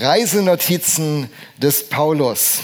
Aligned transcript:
Reisenotizen 0.00 1.28
des 1.58 1.90
Paulus. 1.90 2.60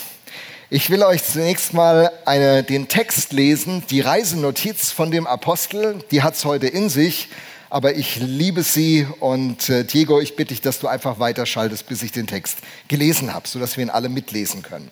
Ich 0.71 0.89
will 0.89 1.03
euch 1.03 1.23
zunächst 1.23 1.75
mal 1.75 2.11
eine, 2.25 2.63
den 2.63 2.89
Text 2.89 3.35
lesen, 3.35 3.83
die 3.91 4.01
Reisenotiz 4.01 4.91
von 4.91 5.11
dem 5.11 5.27
Apostel, 5.27 5.99
die 6.11 6.23
hat 6.23 6.33
es 6.33 6.47
heute 6.47 6.67
in 6.67 6.89
sich, 6.89 7.29
aber 7.69 7.95
ich 7.95 8.17
liebe 8.17 8.63
sie 8.63 9.07
und 9.21 9.69
äh, 9.69 9.85
Diego, 9.85 10.19
ich 10.19 10.35
bitte 10.35 10.55
dich, 10.55 10.63
dass 10.63 10.79
du 10.79 10.89
einfach 10.89 11.19
weiterschaltest, 11.19 11.87
bis 11.87 12.03
ich 12.03 12.11
den 12.11 12.27
Text 12.27 12.57
gelesen 12.89 13.35
habe, 13.35 13.47
sodass 13.47 13.77
wir 13.77 13.85
ihn 13.85 13.91
alle 13.91 14.09
mitlesen 14.09 14.63
können. 14.63 14.91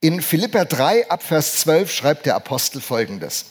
In 0.00 0.22
Philippa 0.22 0.64
3 0.64 1.08
ab 1.08 1.22
Vers 1.22 1.54
12 1.58 1.92
schreibt 1.92 2.26
der 2.26 2.34
Apostel 2.34 2.80
folgendes. 2.80 3.44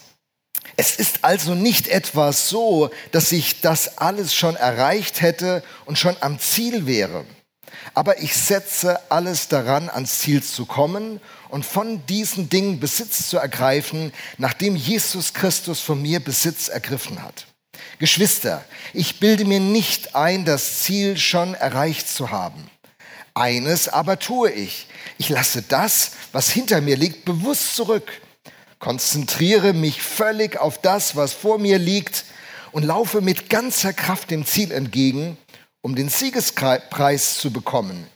Es 0.76 0.98
ist 0.98 1.20
also 1.22 1.56
nicht 1.56 1.88
etwa 1.88 2.34
so, 2.34 2.90
dass 3.14 3.32
ich 3.32 3.62
das 3.62 3.98
alles 3.98 4.36
schon 4.36 4.58
erreicht 4.58 5.22
hätte 5.22 5.64
und 5.86 5.98
schon 5.98 6.18
am 6.20 6.38
Ziel 6.38 6.86
wäre. 6.86 7.24
Aber 7.94 8.22
ich 8.22 8.36
setze 8.36 9.00
alles 9.12 9.48
daran, 9.48 9.90
ans 9.90 10.20
Ziel 10.20 10.44
zu 10.44 10.66
kommen 10.66 11.20
und 11.50 11.66
von 11.66 12.06
diesen 12.06 12.50
Dingen 12.50 12.80
Besitz 12.80 13.30
zu 13.30 13.38
ergreifen, 13.38 14.14
nachdem 14.38 14.76
Jesus 14.76 15.34
Christus 15.34 15.80
von 15.80 16.02
mir 16.02 16.20
Besitz 16.20 16.68
ergriffen 16.68 17.22
hat. 17.22 17.48
Geschwister, 18.00 18.64
ich 18.94 19.20
bilde 19.20 19.46
mir 19.46 19.60
nicht 19.60 20.16
ein, 20.16 20.46
das 20.46 20.80
Ziel 20.80 21.18
schon 21.18 21.54
erreicht 21.54 22.10
zu 22.10 22.32
haben. 22.32 22.70
Eines 23.34 23.88
aber 23.88 24.20
tue 24.20 24.52
ich. 24.52 24.88
Ich 25.18 25.30
lasse 25.30 25.62
das, 25.62 26.12
was 26.32 26.50
hinter 26.50 26.82
mir 26.82 26.98
liegt, 26.98 27.26
bewusst 27.26 27.76
zurück, 27.76 28.12
konzentriere 28.80 29.74
mich 29.74 30.02
völlig 30.02 30.58
auf 30.58 30.82
das, 30.82 31.16
was 31.16 31.34
vor 31.34 31.60
mir 31.60 31.78
liegt 31.78 32.26
und 32.72 32.84
laufe 32.84 33.22
mit 33.22 33.50
ganzer 33.50 33.94
Kraft 33.94 34.32
dem 34.32 34.46
Ziel 34.46 34.72
entgegen, 34.72 35.38
um 35.82 35.96
den 35.96 36.10
Siegespreis 36.10 37.38
zu 37.38 37.52
bekommen. 37.52 38.08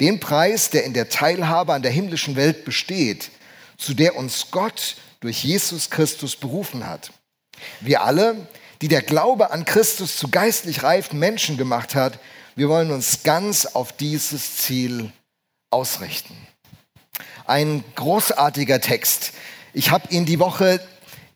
Den 0.00 0.20
Preis, 0.20 0.70
der 0.70 0.84
in 0.84 0.92
der 0.92 1.08
Teilhabe 1.08 1.72
an 1.72 1.82
der 1.82 1.90
himmlischen 1.90 2.36
Welt 2.36 2.64
besteht, 2.64 3.30
zu 3.78 3.94
der 3.94 4.16
uns 4.16 4.50
Gott 4.50 4.96
durch 5.20 5.42
Jesus 5.42 5.90
Christus 5.90 6.36
berufen 6.36 6.86
hat. 6.86 7.12
Wir 7.80 8.02
alle, 8.02 8.46
die 8.82 8.88
der 8.88 9.02
Glaube 9.02 9.50
an 9.50 9.64
Christus 9.64 10.18
zu 10.18 10.28
geistlich 10.28 10.82
reifen 10.82 11.18
Menschen 11.18 11.56
gemacht 11.56 11.94
hat, 11.94 12.18
wir 12.54 12.68
wollen 12.68 12.90
uns 12.90 13.22
ganz 13.22 13.66
auf 13.66 13.92
dieses 13.92 14.58
Ziel 14.58 15.12
ausrichten. 15.70 16.36
Ein 17.46 17.84
großartiger 17.94 18.80
Text. 18.80 19.32
Ich 19.72 19.90
habe 19.90 20.08
ihn 20.12 20.26
die 20.26 20.38
Woche 20.38 20.80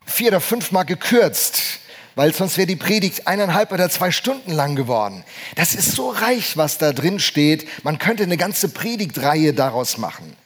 vier 0.04 0.28
oder 0.28 0.40
fünfmal 0.40 0.84
gekürzt 0.84 1.79
weil 2.14 2.34
sonst 2.34 2.56
wäre 2.56 2.66
die 2.66 2.76
Predigt 2.76 3.26
eineinhalb 3.26 3.72
oder 3.72 3.90
zwei 3.90 4.10
Stunden 4.10 4.52
lang 4.52 4.76
geworden. 4.76 5.24
Das 5.56 5.74
ist 5.74 5.92
so 5.92 6.10
reich, 6.10 6.56
was 6.56 6.78
da 6.78 6.92
drin 6.92 7.18
steht. 7.18 7.66
Man 7.84 7.98
könnte 7.98 8.22
eine 8.22 8.36
ganze 8.36 8.68
Predigtreihe 8.68 9.52
daraus 9.54 9.98
machen. 9.98 10.36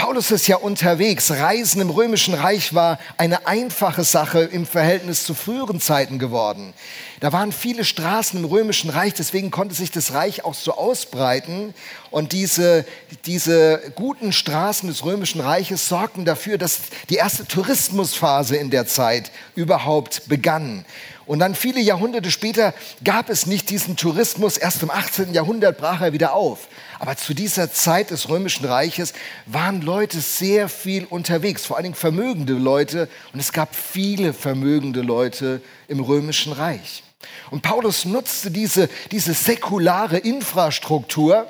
Paulus 0.00 0.30
ist 0.30 0.48
ja 0.48 0.56
unterwegs. 0.56 1.30
Reisen 1.30 1.78
im 1.82 1.90
römischen 1.90 2.32
Reich 2.32 2.72
war 2.72 2.98
eine 3.18 3.46
einfache 3.46 4.02
Sache 4.02 4.40
im 4.40 4.64
Verhältnis 4.64 5.24
zu 5.24 5.34
früheren 5.34 5.78
Zeiten 5.78 6.18
geworden. 6.18 6.72
Da 7.20 7.34
waren 7.34 7.52
viele 7.52 7.84
Straßen 7.84 8.38
im 8.38 8.46
römischen 8.46 8.88
Reich, 8.88 9.12
deswegen 9.12 9.50
konnte 9.50 9.74
sich 9.74 9.90
das 9.90 10.14
Reich 10.14 10.42
auch 10.42 10.54
so 10.54 10.72
ausbreiten. 10.72 11.74
Und 12.10 12.32
diese, 12.32 12.86
diese 13.26 13.92
guten 13.94 14.32
Straßen 14.32 14.88
des 14.88 15.04
römischen 15.04 15.42
Reiches 15.42 15.86
sorgten 15.86 16.24
dafür, 16.24 16.56
dass 16.56 16.78
die 17.10 17.16
erste 17.16 17.44
Tourismusphase 17.44 18.56
in 18.56 18.70
der 18.70 18.86
Zeit 18.86 19.30
überhaupt 19.54 20.30
begann. 20.30 20.86
Und 21.30 21.38
dann 21.38 21.54
viele 21.54 21.80
Jahrhunderte 21.80 22.28
später 22.32 22.74
gab 23.04 23.30
es 23.30 23.46
nicht 23.46 23.70
diesen 23.70 23.94
Tourismus. 23.94 24.56
Erst 24.58 24.82
im 24.82 24.90
18. 24.90 25.32
Jahrhundert 25.32 25.78
brach 25.78 26.00
er 26.00 26.12
wieder 26.12 26.34
auf. 26.34 26.66
Aber 26.98 27.16
zu 27.16 27.34
dieser 27.34 27.72
Zeit 27.72 28.10
des 28.10 28.28
Römischen 28.28 28.64
Reiches 28.64 29.12
waren 29.46 29.80
Leute 29.80 30.20
sehr 30.20 30.68
viel 30.68 31.04
unterwegs, 31.04 31.64
vor 31.64 31.76
allen 31.76 31.84
Dingen 31.84 31.94
vermögende 31.94 32.54
Leute. 32.54 33.08
Und 33.32 33.38
es 33.38 33.52
gab 33.52 33.76
viele 33.76 34.32
vermögende 34.32 35.02
Leute 35.02 35.62
im 35.86 36.00
Römischen 36.00 36.52
Reich. 36.52 37.04
Und 37.52 37.62
Paulus 37.62 38.06
nutzte 38.06 38.50
diese, 38.50 38.88
diese 39.12 39.32
säkulare 39.32 40.18
Infrastruktur, 40.18 41.46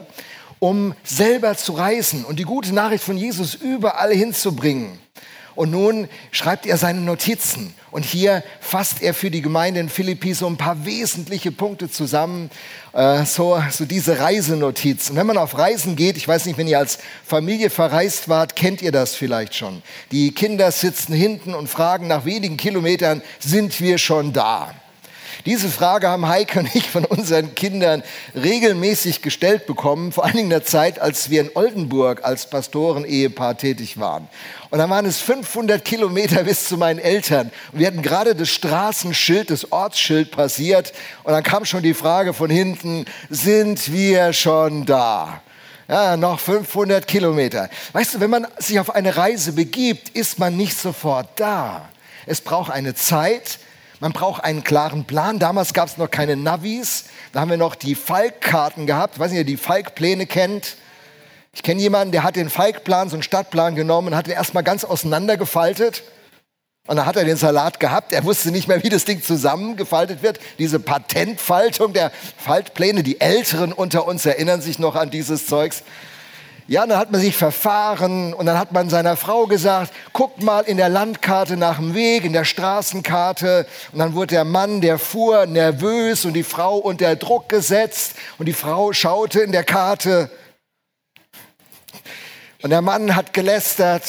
um 0.59 0.95
selber 1.05 1.57
zu 1.57 1.73
reisen 1.73 2.27
und 2.27 2.39
die 2.39 2.45
gute 2.45 2.75
Nachricht 2.75 3.03
von 3.03 3.17
Jesus 3.17 3.55
überall 3.55 4.13
hinzubringen. 4.13 4.99
Und 5.61 5.73
nun 5.73 6.09
schreibt 6.31 6.65
er 6.65 6.79
seine 6.79 7.03
Notizen. 7.03 7.75
Und 7.91 8.07
hier 8.07 8.43
fasst 8.61 9.03
er 9.03 9.13
für 9.13 9.31
die 9.31 9.43
Gemeinde 9.43 9.79
in 9.79 9.91
Philippi 9.91 10.33
so 10.33 10.47
ein 10.47 10.57
paar 10.57 10.87
wesentliche 10.87 11.53
Punkte 11.53 11.91
zusammen, 11.91 12.51
äh, 12.95 13.27
so, 13.27 13.63
so 13.71 13.85
diese 13.85 14.21
Reisenotiz. 14.21 15.11
Und 15.11 15.17
wenn 15.17 15.27
man 15.27 15.37
auf 15.37 15.59
Reisen 15.59 15.97
geht, 15.97 16.17
ich 16.17 16.27
weiß 16.27 16.47
nicht, 16.47 16.57
wenn 16.57 16.67
ihr 16.67 16.79
als 16.79 16.99
Familie 17.27 17.69
verreist 17.69 18.31
wart, 18.31 18.57
kennt 18.57 18.81
ihr 18.81 18.91
das 18.91 19.15
vielleicht 19.15 19.55
schon. 19.55 19.83
Die 20.13 20.33
Kinder 20.33 20.73
sitzen 20.73 21.13
hinten 21.13 21.53
und 21.53 21.69
fragen 21.69 22.07
nach 22.07 22.25
wenigen 22.25 22.57
Kilometern, 22.57 23.21
sind 23.39 23.83
wir 23.83 23.99
schon 23.99 24.33
da? 24.33 24.75
Diese 25.47 25.69
Frage 25.69 26.09
haben 26.09 26.29
Heike 26.29 26.61
und 26.61 26.75
ich 26.75 26.91
von 26.91 27.05
unseren 27.05 27.55
Kindern 27.55 28.03
regelmäßig 28.35 29.23
gestellt 29.23 29.67
bekommen, 29.67 30.13
vor 30.13 30.25
allen 30.25 30.35
Dingen 30.35 30.47
in 30.47 30.51
der 30.51 30.65
Zeit, 30.65 30.99
als 31.01 31.31
wir 31.31 31.41
in 31.41 31.51
Oldenburg 31.55 32.25
als 32.25 32.49
Pastoren-Ehepaar 32.51 33.57
tätig 33.57 33.99
waren. 33.99 34.29
Und 34.71 34.79
dann 34.79 34.91
waren 34.91 35.07
es 35.07 35.21
500 35.21 35.85
Kilometer 35.85 36.45
bis 36.45 36.69
zu 36.69 36.77
meinen 36.77 36.99
Eltern. 36.99 37.51
Und 37.73 37.79
wir 37.79 37.87
hatten 37.87 38.03
gerade 38.03 38.35
das 38.35 38.51
Straßenschild, 38.51 39.51
das 39.51 39.73
Ortsschild 39.73 40.31
passiert. 40.31 40.93
Und 41.25 41.33
dann 41.33 41.43
kam 41.43 41.65
schon 41.65 41.83
die 41.83 41.95
Frage 41.95 42.35
von 42.35 42.51
hinten, 42.51 43.07
sind 43.29 43.93
wir 43.93 44.33
schon 44.33 44.85
da? 44.85 45.43
Ja, 45.89 46.17
noch 46.17 46.39
500 46.39 47.09
Kilometer. 47.09 47.69
Weißt 47.93 48.15
du, 48.15 48.21
wenn 48.21 48.31
man 48.31 48.47
sich 48.59 48.79
auf 48.79 48.95
eine 48.95 49.17
Reise 49.17 49.53
begibt, 49.53 50.11
ist 50.11 50.39
man 50.39 50.57
nicht 50.57 50.79
sofort 50.79 51.29
da. 51.35 51.89
Es 52.27 52.41
braucht 52.41 52.71
eine 52.71 52.95
Zeit, 52.95 53.59
man 54.01 54.13
braucht 54.13 54.43
einen 54.43 54.65
klaren 54.65 55.05
Plan. 55.05 55.39
Damals 55.39 55.75
gab 55.75 55.89
es 55.89 55.99
noch 55.99 56.11
keine 56.11 56.35
Navis. 56.35 57.05
Da 57.33 57.41
haben 57.41 57.51
wir 57.51 57.59
noch 57.59 57.75
die 57.75 57.95
Falkkarten 57.95 58.87
gehabt. 58.87 59.15
Ich 59.15 59.21
weiß 59.21 59.31
nicht, 59.31 59.39
ihr 59.39 59.45
die 59.45 59.59
Falkpläne 59.59 60.27
kennt. 60.27 60.77
Ich 61.53 61.63
kenne 61.63 61.81
jemanden, 61.81 62.13
der 62.13 62.23
hat 62.23 62.37
den 62.37 62.49
Falkplan, 62.49 63.11
so 63.11 63.17
einen 63.17 63.23
Stadtplan 63.23 63.75
genommen 63.75 64.09
und 64.09 64.17
hat 64.17 64.27
den 64.27 64.35
erstmal 64.35 64.63
ganz 64.63 64.85
auseinandergefaltet. 64.85 66.03
Und 66.87 66.97
dann 66.97 67.05
hat 67.05 67.17
er 67.17 67.25
den 67.25 67.37
Salat 67.37 67.79
gehabt. 67.79 68.13
Er 68.13 68.25
wusste 68.25 68.51
nicht 68.51 68.69
mehr, 68.69 68.83
wie 68.83 68.89
das 68.89 69.05
Ding 69.05 69.23
zusammengefaltet 69.23 70.23
wird. 70.23 70.41
Diese 70.59 70.81
Patentfaltung 70.81 71.93
der 71.93 72.11
Faltpläne. 72.39 73.03
Die 73.03 73.21
Älteren 73.21 73.73
unter 73.73 74.07
uns 74.07 74.25
erinnern 74.25 74.63
sich 74.63 74.79
noch 74.79 74.97
an 74.97 75.11
dieses 75.11 75.47
Zeugs. 75.47 75.83
Ja, 76.71 76.87
dann 76.87 76.99
hat 76.99 77.11
man 77.11 77.21
sich 77.21 77.37
verfahren 77.37 78.33
und 78.33 78.47
dann 78.47 78.57
hat 78.57 78.71
man 78.71 78.89
seiner 78.89 79.17
Frau 79.17 79.49
gesagt, 79.49 79.93
guck 80.13 80.41
mal 80.41 80.61
in 80.61 80.77
der 80.77 80.89
Landkarte 80.89 81.57
nach 81.57 81.79
dem 81.79 81.95
Weg, 81.95 82.25
in 82.25 82.33
der 82.33 82.45
Straßenkarte. 82.45 83.67
Und 83.91 83.99
dann 83.99 84.15
wurde 84.15 84.37
der 84.37 84.45
Mann, 84.45 84.81
der 84.81 85.01
fuhr, 85.01 85.47
nervös 85.47 86.25
und 86.25 86.35
die 86.35 86.45
Frau 86.45 86.77
unter 86.77 87.17
Druck 87.17 87.49
gesetzt 87.49 88.15
und 88.39 88.47
die 88.47 88.53
Frau 88.53 88.93
schaute 88.93 89.41
in 89.41 89.51
der 89.51 89.65
Karte. 89.65 90.31
Und 92.63 92.71
der 92.71 92.83
Mann 92.83 93.17
hat 93.17 93.33
gelästert 93.33 94.05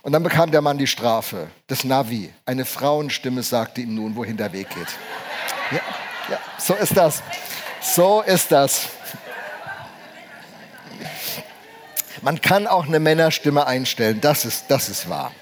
und 0.00 0.12
dann 0.12 0.22
bekam 0.22 0.50
der 0.50 0.62
Mann 0.62 0.78
die 0.78 0.86
Strafe, 0.86 1.48
das 1.66 1.84
Navi. 1.84 2.32
Eine 2.46 2.64
Frauenstimme 2.64 3.42
sagte 3.42 3.82
ihm 3.82 3.94
nun, 3.94 4.16
wohin 4.16 4.38
der 4.38 4.54
Weg 4.54 4.70
geht. 4.70 4.88
Ja, 5.70 5.82
ja, 6.30 6.38
so 6.56 6.72
ist 6.72 6.96
das. 6.96 7.22
So 7.82 8.22
ist 8.22 8.50
das. 8.50 8.88
Man 12.22 12.40
kann 12.40 12.66
auch 12.66 12.86
eine 12.86 13.00
Männerstimme 13.00 13.66
einstellen, 13.66 14.20
das 14.20 14.44
ist, 14.44 14.64
das 14.68 14.88
ist 14.88 15.08
wahr. 15.08 15.32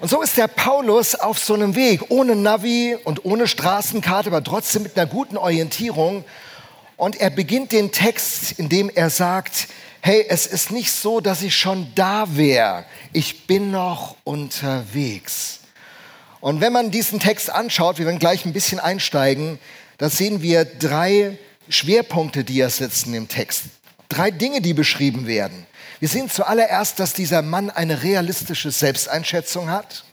Und 0.00 0.08
so 0.08 0.20
ist 0.20 0.36
der 0.36 0.48
Paulus 0.48 1.14
auf 1.14 1.38
so 1.38 1.54
einem 1.54 1.74
Weg, 1.74 2.10
ohne 2.10 2.36
Navi 2.36 2.96
und 3.04 3.24
ohne 3.24 3.46
Straßenkarte, 3.46 4.28
aber 4.28 4.44
trotzdem 4.44 4.82
mit 4.82 4.96
einer 4.96 5.06
guten 5.06 5.36
Orientierung. 5.36 6.24
Und 6.96 7.20
er 7.20 7.30
beginnt 7.30 7.72
den 7.72 7.92
Text, 7.92 8.58
indem 8.58 8.90
er 8.90 9.10
sagt, 9.10 9.68
hey, 10.02 10.26
es 10.28 10.46
ist 10.46 10.70
nicht 10.70 10.92
so, 10.92 11.20
dass 11.20 11.42
ich 11.42 11.56
schon 11.56 11.92
da 11.94 12.36
wäre, 12.36 12.84
ich 13.12 13.46
bin 13.46 13.70
noch 13.70 14.16
unterwegs. 14.24 15.60
Und 16.40 16.60
wenn 16.60 16.72
man 16.72 16.90
diesen 16.90 17.18
Text 17.18 17.50
anschaut, 17.50 17.98
wir 17.98 18.06
werden 18.06 18.18
gleich 18.18 18.44
ein 18.44 18.52
bisschen 18.52 18.78
einsteigen, 18.78 19.58
da 19.98 20.10
sehen 20.10 20.42
wir 20.42 20.64
drei 20.64 21.38
Schwerpunkte, 21.68 22.44
die 22.44 22.60
er 22.60 22.70
setzt 22.70 23.06
im 23.06 23.28
Text. 23.28 23.64
Drei 24.08 24.30
Dinge, 24.30 24.60
die 24.60 24.74
beschrieben 24.74 25.26
werden. 25.26 25.66
Wir 26.00 26.08
sehen 26.08 26.28
zuallererst, 26.28 27.00
dass 27.00 27.12
dieser 27.12 27.42
Mann 27.42 27.70
eine 27.70 28.02
realistische 28.02 28.70
Selbsteinschätzung 28.70 29.70
hat. 29.70 30.04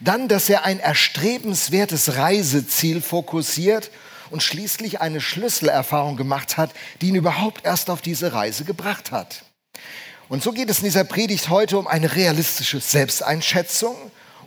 Dann, 0.00 0.28
dass 0.28 0.48
er 0.48 0.64
ein 0.64 0.80
erstrebenswertes 0.80 2.16
Reiseziel 2.16 3.00
fokussiert 3.00 3.90
und 4.30 4.42
schließlich 4.42 5.00
eine 5.00 5.20
Schlüsselerfahrung 5.20 6.16
gemacht 6.16 6.56
hat, 6.56 6.70
die 7.00 7.08
ihn 7.08 7.14
überhaupt 7.14 7.64
erst 7.64 7.90
auf 7.90 8.02
diese 8.02 8.32
Reise 8.32 8.64
gebracht 8.64 9.12
hat. 9.12 9.44
Und 10.28 10.42
so 10.42 10.52
geht 10.52 10.70
es 10.70 10.78
in 10.78 10.84
dieser 10.84 11.04
Predigt 11.04 11.50
heute 11.50 11.78
um 11.78 11.86
eine 11.86 12.16
realistische 12.16 12.80
Selbsteinschätzung 12.80 13.94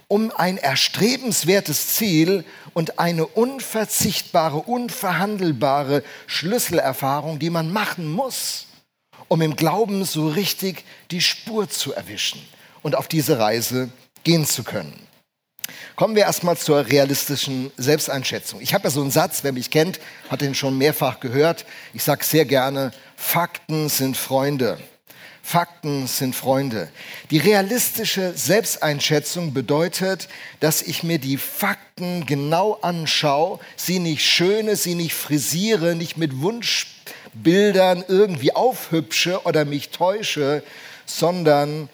um 0.07 0.31
ein 0.31 0.57
erstrebenswertes 0.57 1.95
Ziel 1.95 2.45
und 2.73 2.99
eine 2.99 3.25
unverzichtbare, 3.25 4.57
unverhandelbare 4.57 6.03
Schlüsselerfahrung, 6.27 7.39
die 7.39 7.49
man 7.49 7.71
machen 7.71 8.11
muss, 8.11 8.67
um 9.27 9.41
im 9.41 9.55
Glauben 9.55 10.03
so 10.05 10.27
richtig 10.27 10.83
die 11.11 11.21
Spur 11.21 11.69
zu 11.69 11.93
erwischen 11.93 12.41
und 12.81 12.95
auf 12.95 13.07
diese 13.07 13.39
Reise 13.39 13.89
gehen 14.23 14.45
zu 14.45 14.63
können. 14.63 15.05
Kommen 15.95 16.15
wir 16.15 16.23
erstmal 16.23 16.57
zur 16.57 16.85
realistischen 16.85 17.71
Selbsteinschätzung. 17.77 18.61
Ich 18.61 18.73
habe 18.73 18.85
ja 18.85 18.89
so 18.89 19.01
einen 19.01 19.11
Satz, 19.11 19.43
wer 19.43 19.51
mich 19.51 19.71
kennt, 19.71 19.99
hat 20.29 20.41
den 20.41 20.53
schon 20.53 20.77
mehrfach 20.77 21.19
gehört. 21.19 21.65
Ich 21.93 22.03
sage 22.03 22.23
sehr 22.23 22.45
gerne, 22.45 22.91
Fakten 23.15 23.89
sind 23.89 24.17
Freunde. 24.17 24.77
Fakten 25.41 26.07
sind 26.07 26.35
Freunde. 26.35 26.89
Die 27.29 27.37
realistische 27.37 28.33
Selbsteinschätzung 28.35 29.53
bedeutet, 29.53 30.27
dass 30.59 30.81
ich 30.81 31.03
mir 31.03 31.19
die 31.19 31.37
Fakten 31.37 32.25
genau 32.25 32.79
anschaue, 32.81 33.59
sie 33.75 33.99
nicht 33.99 34.25
schöne, 34.25 34.75
sie 34.75 34.95
nicht 34.95 35.13
frisiere, 35.13 35.95
nicht 35.95 36.17
mit 36.17 36.41
Wunschbildern 37.35 38.03
irgendwie 38.07 38.55
aufhübsche 38.55 39.43
oder 39.43 39.65
mich 39.65 39.89
täusche, 39.89 40.63
sondern 41.05 41.89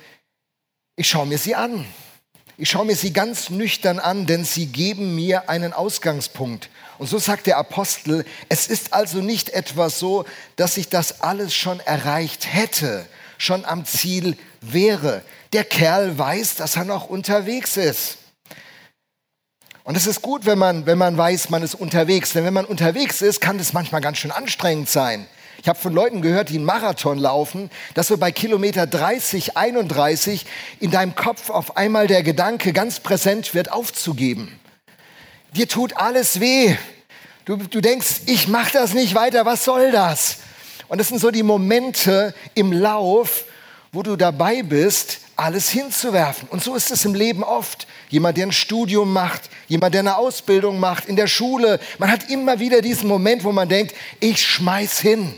ich 0.95 1.09
schaue 1.09 1.25
mir 1.25 1.37
sie 1.37 1.55
an. 1.55 1.85
Ich 2.57 2.69
schaue 2.69 2.85
mir 2.85 2.95
sie 2.95 3.11
ganz 3.11 3.49
nüchtern 3.49 3.99
an, 3.99 4.27
denn 4.27 4.45
sie 4.45 4.67
geben 4.67 5.15
mir 5.15 5.49
einen 5.49 5.73
Ausgangspunkt. 5.73 6.69
Und 6.99 7.07
so 7.07 7.17
sagt 7.17 7.47
der 7.47 7.57
Apostel, 7.57 8.23
es 8.49 8.67
ist 8.67 8.93
also 8.93 9.19
nicht 9.19 9.49
etwas 9.49 9.97
so, 9.97 10.25
dass 10.57 10.77
ich 10.77 10.89
das 10.89 11.21
alles 11.21 11.55
schon 11.55 11.79
erreicht 11.79 12.53
hätte 12.53 13.07
schon 13.41 13.65
am 13.65 13.85
Ziel 13.85 14.37
wäre. 14.61 15.23
Der 15.51 15.63
Kerl 15.63 16.17
weiß, 16.17 16.55
dass 16.55 16.75
er 16.75 16.85
noch 16.85 17.09
unterwegs 17.09 17.75
ist. 17.75 18.17
Und 19.83 19.97
es 19.97 20.05
ist 20.05 20.21
gut, 20.21 20.45
wenn 20.45 20.59
man, 20.59 20.85
wenn 20.85 20.97
man 20.97 21.17
weiß, 21.17 21.49
man 21.49 21.63
ist 21.63 21.75
unterwegs. 21.75 22.33
Denn 22.33 22.45
wenn 22.45 22.53
man 22.53 22.65
unterwegs 22.65 23.21
ist, 23.21 23.41
kann 23.41 23.57
das 23.57 23.73
manchmal 23.73 24.01
ganz 24.01 24.17
schön 24.17 24.31
anstrengend 24.31 24.89
sein. 24.89 25.25
Ich 25.61 25.67
habe 25.67 25.79
von 25.79 25.93
Leuten 25.93 26.21
gehört, 26.21 26.49
die 26.49 26.55
einen 26.55 26.65
Marathon 26.65 27.19
laufen, 27.19 27.69
dass 27.93 28.07
so 28.07 28.17
bei 28.17 28.31
Kilometer 28.31 28.87
30, 28.87 29.57
31 29.57 30.45
in 30.79 30.89
deinem 30.89 31.13
Kopf 31.13 31.49
auf 31.49 31.77
einmal 31.77 32.07
der 32.07 32.23
Gedanke 32.23 32.73
ganz 32.73 32.99
präsent 32.99 33.53
wird, 33.53 33.71
aufzugeben. 33.71 34.59
Dir 35.55 35.67
tut 35.67 35.97
alles 35.97 36.39
weh. 36.39 36.75
Du, 37.45 37.57
du 37.57 37.81
denkst, 37.81 38.21
ich 38.25 38.47
mache 38.47 38.73
das 38.73 38.93
nicht 38.93 39.13
weiter, 39.13 39.45
was 39.45 39.63
soll 39.63 39.91
das? 39.91 40.37
Und 40.87 40.99
das 40.99 41.09
sind 41.09 41.19
so 41.19 41.31
die 41.31 41.43
Momente 41.43 42.33
im 42.55 42.71
Lauf, 42.71 43.45
wo 43.91 44.03
du 44.03 44.15
dabei 44.15 44.63
bist, 44.63 45.19
alles 45.35 45.69
hinzuwerfen. 45.69 46.47
Und 46.49 46.63
so 46.63 46.75
ist 46.75 46.91
es 46.91 47.05
im 47.05 47.13
Leben 47.13 47.43
oft. 47.43 47.87
Jemand, 48.09 48.37
der 48.37 48.47
ein 48.47 48.51
Studium 48.51 49.13
macht, 49.13 49.49
jemand, 49.67 49.93
der 49.93 49.99
eine 49.99 50.17
Ausbildung 50.17 50.79
macht, 50.79 51.05
in 51.05 51.15
der 51.15 51.27
Schule. 51.27 51.79
Man 51.97 52.11
hat 52.11 52.29
immer 52.29 52.59
wieder 52.59 52.81
diesen 52.81 53.07
Moment, 53.07 53.43
wo 53.43 53.51
man 53.51 53.69
denkt, 53.69 53.95
ich 54.19 54.41
schmeiß 54.41 54.99
hin. 54.99 55.33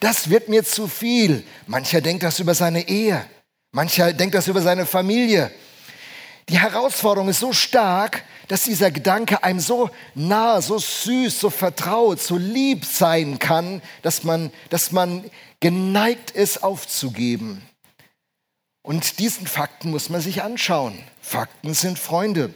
Das 0.00 0.30
wird 0.30 0.48
mir 0.48 0.64
zu 0.64 0.86
viel. 0.86 1.44
Mancher 1.66 2.00
denkt 2.00 2.22
das 2.22 2.38
über 2.38 2.54
seine 2.54 2.88
Ehe. 2.88 3.24
Mancher 3.72 4.12
denkt 4.12 4.34
das 4.34 4.48
über 4.48 4.62
seine 4.62 4.86
Familie. 4.86 5.50
Die 6.48 6.58
Herausforderung 6.58 7.28
ist 7.28 7.40
so 7.40 7.52
stark, 7.52 8.24
dass 8.48 8.62
dieser 8.62 8.90
Gedanke 8.90 9.42
einem 9.44 9.60
so 9.60 9.90
nah, 10.14 10.62
so 10.62 10.78
süß, 10.78 11.38
so 11.38 11.50
vertraut, 11.50 12.20
so 12.20 12.36
lieb 12.38 12.86
sein 12.86 13.38
kann, 13.38 13.82
dass 14.02 14.24
man, 14.24 14.50
dass 14.70 14.90
man 14.90 15.24
geneigt 15.60 16.30
ist 16.30 16.62
aufzugeben. 16.62 17.62
Und 18.88 19.18
diesen 19.18 19.46
Fakten 19.46 19.90
muss 19.90 20.08
man 20.08 20.22
sich 20.22 20.42
anschauen. 20.42 20.98
Fakten 21.20 21.74
sind 21.74 21.98
Freunde. 21.98 22.54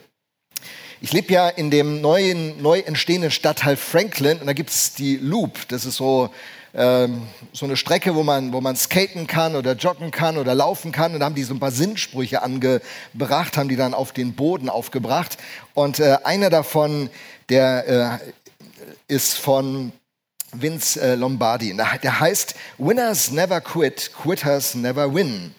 Ich 1.03 1.13
lebe 1.13 1.31
ja 1.31 1.47
in 1.47 1.71
dem 1.71 2.01
neuen, 2.01 2.63
neu 2.63 2.79
entstehenden 2.79 3.31
Stadtteil 3.31 3.77
Franklin 3.77 4.39
und 4.39 4.47
da 4.47 4.55
gibt 4.55 4.71
es 4.71 4.95
die 4.95 5.19
Loop. 5.19 5.69
Das 5.69 5.85
ist 5.85 5.97
so 5.97 6.31
ähm, 6.73 7.27
so 7.53 7.67
eine 7.67 7.77
Strecke, 7.77 8.15
wo 8.15 8.23
man, 8.23 8.55
wo 8.55 8.63
man 8.63 8.77
skaten 8.77 9.27
kann 9.27 9.57
oder 9.57 9.75
joggen 9.75 10.11
kann 10.11 10.39
oder 10.39 10.55
laufen 10.55 10.91
kann. 10.91 11.13
Und 11.13 11.21
da 11.21 11.27
haben 11.27 11.35
die 11.35 11.43
so 11.43 11.53
ein 11.53 11.61
paar 11.61 11.71
Sinnsprüche 11.71 12.41
angebracht, 12.41 13.59
haben 13.59 13.69
die 13.69 13.77
dann 13.77 13.93
auf 13.93 14.13
den 14.13 14.33
Boden 14.33 14.71
aufgebracht. 14.71 15.37
Und 15.75 16.01
äh, 16.01 16.17
einer 16.25 16.49
davon, 16.49 17.11
der 17.51 18.21
äh, 19.07 19.15
ist 19.15 19.35
von 19.35 19.93
Vince 20.55 20.99
äh, 20.99 21.15
Lombardi. 21.15 21.77
Der 21.77 22.21
heißt 22.21 22.55
Winners 22.79 23.33
never 23.33 23.61
quit, 23.61 24.13
quitters 24.15 24.75
never 24.75 25.15
win. 25.15 25.55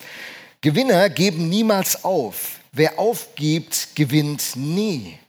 Gewinner 0.64 1.10
geben 1.10 1.50
niemals 1.50 2.06
auf. 2.06 2.62
Wer 2.72 2.98
aufgibt, 2.98 3.90
gewinnt 3.96 4.56
nie. 4.56 5.20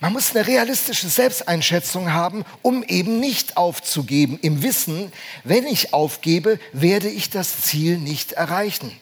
Man 0.00 0.12
muss 0.12 0.34
eine 0.34 0.46
realistische 0.46 1.08
Selbsteinschätzung 1.08 2.12
haben, 2.12 2.44
um 2.62 2.84
eben 2.84 3.18
nicht 3.18 3.56
aufzugeben, 3.56 4.38
im 4.40 4.62
Wissen, 4.62 5.12
wenn 5.42 5.66
ich 5.66 5.92
aufgebe, 5.92 6.60
werde 6.72 7.08
ich 7.08 7.28
das 7.28 7.62
Ziel 7.62 7.98
nicht 7.98 8.32
erreichen. 8.32 8.96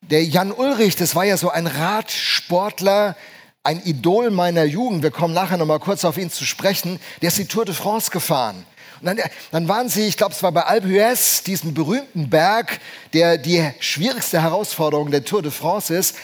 Der 0.00 0.24
Jan 0.24 0.50
Ulrich, 0.50 0.96
das 0.96 1.14
war 1.14 1.24
ja 1.24 1.36
so 1.36 1.50
ein 1.50 1.68
Radsportler, 1.68 3.16
ein 3.62 3.80
Idol 3.84 4.32
meiner 4.32 4.64
Jugend. 4.64 5.04
Wir 5.04 5.12
kommen 5.12 5.32
nachher 5.32 5.58
noch 5.58 5.66
mal 5.66 5.78
kurz 5.78 6.04
auf 6.04 6.18
ihn 6.18 6.30
zu 6.30 6.44
sprechen. 6.44 6.98
Der 7.22 7.28
ist 7.28 7.38
die 7.38 7.46
Tour 7.46 7.64
de 7.64 7.74
France 7.74 8.10
gefahren. 8.10 8.66
Und 9.00 9.06
dann, 9.06 9.20
dann 9.50 9.68
waren 9.68 9.88
sie, 9.88 10.06
ich 10.06 10.16
glaube, 10.16 10.32
es 10.32 10.42
war 10.42 10.52
bei 10.52 10.62
Alpe 10.62 10.88
d'Huez, 10.88 11.44
diesen 11.44 11.74
berühmten 11.74 12.30
Berg, 12.30 12.80
der 13.12 13.38
die 13.38 13.70
schwierigste 13.80 14.42
Herausforderung 14.42 15.10
der 15.10 15.24
Tour 15.24 15.42
de 15.42 15.50
France 15.50 15.94
ist. 15.94 16.16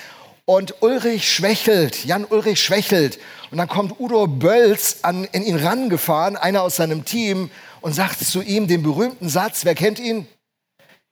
Und 0.44 0.82
Ulrich 0.82 1.32
schwächelt, 1.32 2.04
Jan 2.04 2.24
Ulrich 2.24 2.62
schwächelt. 2.62 3.19
Und 3.50 3.58
dann 3.58 3.69
kommt 3.69 4.00
Udo 4.00 4.26
Bölz 4.26 4.98
an, 5.02 5.24
in 5.32 5.44
ihn 5.44 5.56
rangefahren, 5.56 6.36
einer 6.36 6.62
aus 6.62 6.76
seinem 6.76 7.04
Team, 7.04 7.50
und 7.80 7.92
sagt 7.92 8.24
zu 8.24 8.42
ihm 8.42 8.66
den 8.66 8.82
berühmten 8.82 9.28
Satz, 9.28 9.64
wer 9.64 9.74
kennt 9.74 9.98
ihn? 9.98 10.26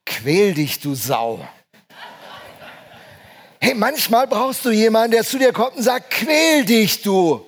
Quäl 0.07 0.55
dich, 0.55 0.81
du 0.81 0.95
Sau. 0.95 1.47
Hey, 3.61 3.75
manchmal 3.75 4.27
brauchst 4.27 4.65
du 4.65 4.71
jemanden, 4.71 5.13
der 5.13 5.25
zu 5.25 5.39
dir 5.39 5.53
kommt 5.53 5.77
und 5.77 5.83
sagt, 5.83 6.11
quäl 6.11 6.65
dich, 6.65 7.03
du 7.03 7.45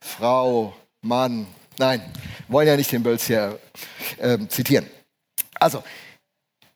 Frau, 0.00 0.74
Mann. 1.00 1.46
Nein, 1.78 2.02
wollen 2.52 2.68
ja 2.68 2.76
nicht 2.76 2.92
den 2.92 3.02
Bölz 3.02 3.26
hier 3.26 3.58
äh, 4.18 4.38
zitieren. 4.48 4.86
Also, 5.54 5.82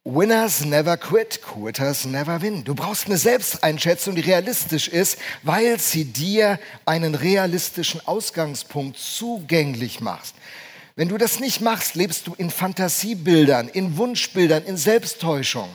Winners 0.08 0.64
never 0.64 0.96
quit, 0.96 1.42
quitters 1.42 2.04
never 2.04 2.40
win. 2.40 2.62
Du 2.62 2.76
brauchst 2.76 3.06
eine 3.06 3.18
Selbsteinschätzung, 3.18 4.14
die 4.14 4.20
realistisch 4.20 4.86
ist, 4.86 5.18
weil 5.42 5.80
sie 5.80 6.04
dir 6.04 6.60
einen 6.84 7.16
realistischen 7.16 8.00
Ausgangspunkt 8.06 8.98
zugänglich 8.98 10.00
macht. 10.00 10.34
Wenn 10.94 11.08
du 11.08 11.18
das 11.18 11.40
nicht 11.40 11.60
machst, 11.60 11.96
lebst 11.96 12.28
du 12.28 12.34
in 12.38 12.50
Fantasiebildern, 12.50 13.66
in 13.66 13.96
Wunschbildern, 13.96 14.64
in 14.64 14.76
Selbsttäuschung. 14.76 15.68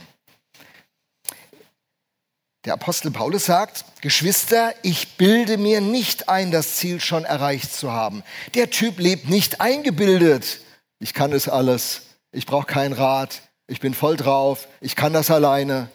Der 2.66 2.74
Apostel 2.74 3.12
Paulus 3.12 3.46
sagt, 3.46 3.86
Geschwister, 4.02 4.74
ich 4.84 5.18
bilde 5.18 5.58
mir 5.58 5.82
nicht 5.82 6.30
ein, 6.30 6.52
das 6.52 6.76
Ziel 6.76 7.00
schon 7.00 7.26
erreicht 7.26 7.74
zu 7.74 7.92
haben. 7.92 8.24
Der 8.54 8.70
Typ 8.70 9.00
lebt 9.00 9.30
nicht 9.30 9.62
eingebildet. 9.62 10.60
Ich 11.00 11.14
kann 11.14 11.32
es 11.34 11.50
alles. 11.50 12.02
Ich 12.32 12.46
brauche 12.46 12.68
keinen 12.68 12.94
Rat 12.94 13.42
ich 13.72 13.80
bin 13.80 13.94
voll 13.94 14.18
drauf, 14.18 14.68
ich 14.82 14.98
kann 14.98 15.14
das 15.14 15.32
alleine. 15.32 15.88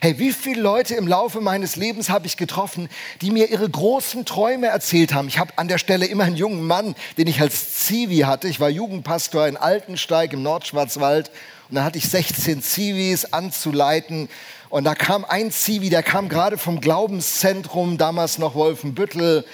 Hey, 0.00 0.18
wie 0.18 0.32
viele 0.32 0.60
Leute 0.60 0.96
im 0.96 1.06
Laufe 1.06 1.40
meines 1.40 1.76
Lebens 1.76 2.10
habe 2.10 2.26
ich 2.26 2.36
getroffen, 2.36 2.88
die 3.20 3.30
mir 3.30 3.50
ihre 3.50 3.70
großen 3.70 4.24
Träume 4.24 4.66
erzählt 4.66 5.14
haben. 5.14 5.28
Ich 5.28 5.38
habe 5.38 5.52
an 5.54 5.68
der 5.68 5.78
Stelle 5.78 6.06
immer 6.06 6.24
einen 6.24 6.34
jungen 6.34 6.66
Mann, 6.66 6.96
den 7.16 7.28
ich 7.28 7.40
als 7.40 7.84
Zivi 7.84 8.20
hatte. 8.20 8.48
Ich 8.48 8.58
war 8.58 8.68
Jugendpastor 8.68 9.46
in 9.46 9.56
Altensteig 9.56 10.32
im 10.32 10.42
Nordschwarzwald 10.42 11.30
und 11.68 11.76
da 11.76 11.84
hatte 11.84 11.98
ich 11.98 12.08
16 12.08 12.62
Zivis 12.62 13.26
anzuleiten. 13.26 14.28
Und 14.74 14.82
da 14.82 14.96
kam 14.96 15.24
ein 15.24 15.52
Zivi, 15.52 15.88
der 15.88 16.02
kam 16.02 16.28
gerade 16.28 16.58
vom 16.58 16.80
Glaubenszentrum, 16.80 17.96
damals 17.96 18.38
noch 18.38 18.56
Wolfenbüttel. 18.56 19.44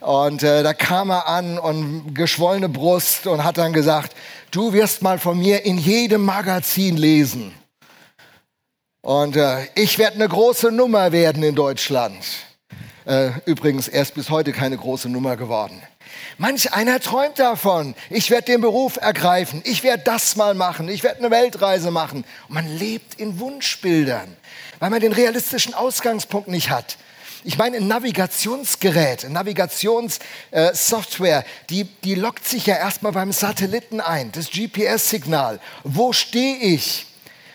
Und 0.00 0.42
äh, 0.42 0.62
da 0.62 0.74
kam 0.74 1.08
er 1.08 1.28
an 1.28 1.58
und 1.58 2.14
geschwollene 2.14 2.68
Brust 2.68 3.26
und 3.26 3.42
hat 3.42 3.56
dann 3.56 3.72
gesagt, 3.72 4.14
du 4.50 4.74
wirst 4.74 5.00
mal 5.00 5.18
von 5.18 5.38
mir 5.38 5.64
in 5.64 5.78
jedem 5.78 6.26
Magazin 6.26 6.98
lesen. 6.98 7.54
Und 9.00 9.36
äh, 9.36 9.66
ich 9.76 9.96
werde 9.96 10.16
eine 10.16 10.28
große 10.28 10.70
Nummer 10.70 11.10
werden 11.10 11.42
in 11.42 11.54
Deutschland. 11.54 12.22
Äh, 13.06 13.30
übrigens, 13.46 13.88
er 13.88 14.02
ist 14.02 14.12
bis 14.12 14.28
heute 14.28 14.52
keine 14.52 14.76
große 14.76 15.08
Nummer 15.08 15.38
geworden. 15.38 15.80
Manch 16.38 16.74
einer 16.74 17.00
träumt 17.00 17.38
davon, 17.38 17.94
ich 18.10 18.30
werde 18.30 18.52
den 18.52 18.60
Beruf 18.60 18.96
ergreifen, 18.96 19.62
ich 19.64 19.82
werde 19.82 20.02
das 20.04 20.36
mal 20.36 20.54
machen, 20.54 20.88
ich 20.88 21.02
werde 21.02 21.20
eine 21.20 21.30
Weltreise 21.30 21.90
machen. 21.90 22.24
Und 22.48 22.54
man 22.54 22.68
lebt 22.76 23.14
in 23.14 23.38
Wunschbildern, 23.38 24.36
weil 24.78 24.90
man 24.90 25.00
den 25.00 25.12
realistischen 25.12 25.74
Ausgangspunkt 25.74 26.48
nicht 26.48 26.70
hat. 26.70 26.96
Ich 27.44 27.58
meine, 27.58 27.76
ein 27.76 27.86
Navigationsgerät, 27.86 29.24
eine 29.24 29.34
Navigationssoftware, 29.34 31.44
die, 31.70 31.84
die 31.84 32.16
lockt 32.16 32.46
sich 32.46 32.66
ja 32.66 32.76
erstmal 32.76 33.12
beim 33.12 33.30
Satelliten 33.30 34.00
ein, 34.00 34.32
das 34.32 34.50
GPS-Signal. 34.50 35.60
Wo 35.84 36.12
stehe 36.12 36.56
ich? 36.56 37.06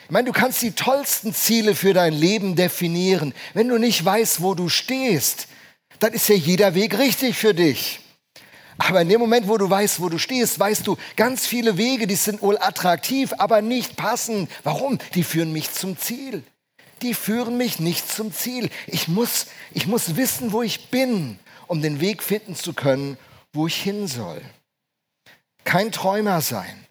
Ich 0.05 0.11
meine, 0.11 0.27
du 0.27 0.31
kannst 0.31 0.61
die 0.61 0.71
tollsten 0.71 1.33
Ziele 1.33 1.75
für 1.75 1.93
dein 1.93 2.13
Leben 2.13 2.55
definieren. 2.55 3.33
Wenn 3.53 3.67
du 3.67 3.77
nicht 3.77 4.03
weißt, 4.03 4.41
wo 4.41 4.53
du 4.53 4.69
stehst, 4.69 5.47
dann 5.99 6.13
ist 6.13 6.29
ja 6.29 6.35
jeder 6.35 6.73
Weg 6.73 6.97
richtig 6.97 7.37
für 7.37 7.53
dich. 7.53 7.99
Aber 8.77 9.01
in 9.01 9.09
dem 9.09 9.19
Moment, 9.19 9.47
wo 9.47 9.57
du 9.57 9.69
weißt, 9.69 10.01
wo 10.01 10.09
du 10.09 10.17
stehst, 10.17 10.59
weißt 10.59 10.87
du, 10.87 10.97
ganz 11.15 11.45
viele 11.45 11.77
Wege, 11.77 12.07
die 12.07 12.15
sind 12.15 12.41
wohl 12.41 12.57
attraktiv, 12.57 13.33
aber 13.37 13.61
nicht 13.61 13.95
passend. 13.95 14.49
Warum? 14.63 14.97
Die 15.15 15.23
führen 15.23 15.53
mich 15.53 15.71
zum 15.71 15.97
Ziel. 15.97 16.43
Die 17.01 17.13
führen 17.13 17.57
mich 17.57 17.79
nicht 17.79 18.11
zum 18.11 18.33
Ziel. 18.33 18.69
Ich 18.87 19.07
muss, 19.07 19.47
ich 19.71 19.87
muss 19.87 20.15
wissen, 20.15 20.51
wo 20.51 20.61
ich 20.61 20.89
bin, 20.89 21.39
um 21.67 21.81
den 21.81 21.99
Weg 21.99 22.21
finden 22.21 22.55
zu 22.55 22.73
können, 22.73 23.17
wo 23.53 23.67
ich 23.67 23.75
hin 23.75 24.07
soll. 24.07 24.41
Kein 25.63 25.91
Träumer 25.91 26.41
sein. 26.41 26.87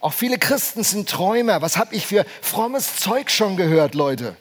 Auch 0.00 0.12
viele 0.12 0.38
Christen 0.38 0.84
sind 0.84 1.08
Träumer. 1.08 1.62
Was 1.62 1.76
habe 1.76 1.94
ich 1.94 2.06
für 2.06 2.26
frommes 2.42 2.96
Zeug 2.96 3.30
schon 3.30 3.56
gehört, 3.56 3.94
Leute? 3.94 4.36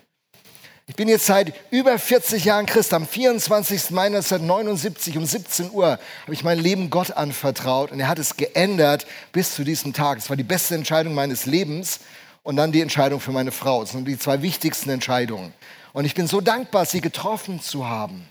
Ich 0.86 0.96
bin 0.98 1.08
jetzt 1.08 1.26
seit 1.26 1.54
über 1.72 1.98
40 1.98 2.44
Jahren 2.44 2.66
Christ. 2.66 2.94
Am 2.94 3.08
24. 3.08 3.92
Mai 3.92 4.08
1979 4.08 5.18
um 5.18 5.26
17 5.26 5.72
Uhr 5.72 5.98
habe 6.24 6.34
ich 6.34 6.44
mein 6.44 6.60
Leben 6.60 6.90
Gott 6.90 7.12
anvertraut 7.12 7.92
und 7.92 8.02
er 8.02 8.10
hat 8.10 8.20
es 8.20 8.36
geändert 8.36 9.08
bis 9.32 9.56
zu 9.56 9.64
diesem 9.64 9.94
Tag. 9.94 10.18
Es 10.18 10.30
war 10.30 10.36
die 10.36 10.44
beste 10.44 10.76
Entscheidung 10.76 11.14
meines 11.14 11.46
Lebens 11.46 12.02
und 12.44 12.58
dann 12.58 12.72
die 12.72 12.82
Entscheidung 12.82 13.20
für 13.20 13.32
meine 13.32 13.52
Frau. 13.52 13.82
Das 13.82 13.92
sind 13.92 14.08
die 14.08 14.20
zwei 14.20 14.42
wichtigsten 14.42 14.90
Entscheidungen. 14.90 15.54
Und 15.94 16.06
ich 16.06 16.14
bin 16.14 16.28
so 16.28 16.42
dankbar, 16.42 16.86
sie 16.86 17.02
getroffen 17.02 17.62
zu 17.62 17.88
haben. 17.88 18.28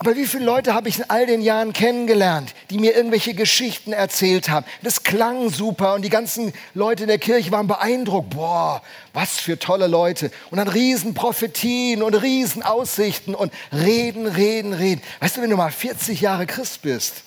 Aber 0.00 0.16
wie 0.16 0.24
viele 0.24 0.46
Leute 0.46 0.72
habe 0.72 0.88
ich 0.88 0.98
in 0.98 1.10
all 1.10 1.26
den 1.26 1.42
Jahren 1.42 1.74
kennengelernt, 1.74 2.54
die 2.70 2.78
mir 2.78 2.96
irgendwelche 2.96 3.34
Geschichten 3.34 3.92
erzählt 3.92 4.48
haben? 4.48 4.64
Das 4.82 5.02
klang 5.02 5.50
super 5.50 5.92
und 5.92 6.00
die 6.02 6.08
ganzen 6.08 6.54
Leute 6.72 7.02
in 7.02 7.08
der 7.08 7.18
Kirche 7.18 7.52
waren 7.52 7.66
beeindruckt. 7.66 8.30
Boah, 8.30 8.80
was 9.12 9.38
für 9.38 9.58
tolle 9.58 9.88
Leute. 9.88 10.30
Und 10.50 10.56
dann 10.56 10.68
Riesenprophetien 10.68 12.02
und 12.02 12.14
Riesenaussichten 12.14 13.34
und 13.34 13.52
reden, 13.74 14.26
reden, 14.26 14.72
reden. 14.72 15.02
Weißt 15.20 15.36
du, 15.36 15.42
wenn 15.42 15.50
du 15.50 15.56
mal 15.58 15.70
40 15.70 16.22
Jahre 16.22 16.46
Christ 16.46 16.80
bist, 16.80 17.24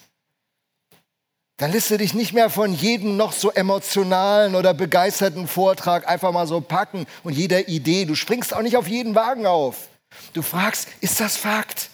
dann 1.64 1.72
lässt 1.72 1.92
du 1.92 1.98
dich 1.98 2.14
nicht 2.14 2.34
mehr 2.34 2.50
von 2.50 2.74
jedem 2.74 3.16
noch 3.16 3.32
so 3.32 3.50
emotionalen 3.50 4.54
oder 4.54 4.74
begeisterten 4.74 5.48
Vortrag 5.48 6.10
einfach 6.10 6.34
mal 6.34 6.46
so 6.46 6.60
packen 6.60 7.06
und 7.24 7.32
jeder 7.32 7.70
Idee. 7.70 8.04
Du 8.04 8.16
springst 8.16 8.54
auch 8.54 8.62
nicht 8.62 8.76
auf 8.76 8.90
jeden 8.90 9.16
Wagen 9.16 9.46
auf. 9.46 9.88
Du 10.34 10.42
fragst, 10.42 10.90
ist 11.00 11.22
das 11.22 11.38
Fakt? 11.38 11.90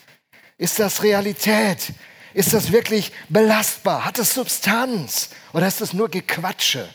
Ist 0.57 0.79
das 0.79 1.03
Realität? 1.03 1.93
Ist 2.33 2.51
das 2.51 2.71
wirklich 2.71 3.11
belastbar? 3.29 4.05
Hat 4.05 4.17
das 4.17 4.33
Substanz? 4.33 5.29
Oder 5.53 5.67
ist 5.67 5.81
das 5.81 5.93
nur 5.93 6.09
Gequatsche? 6.09 6.89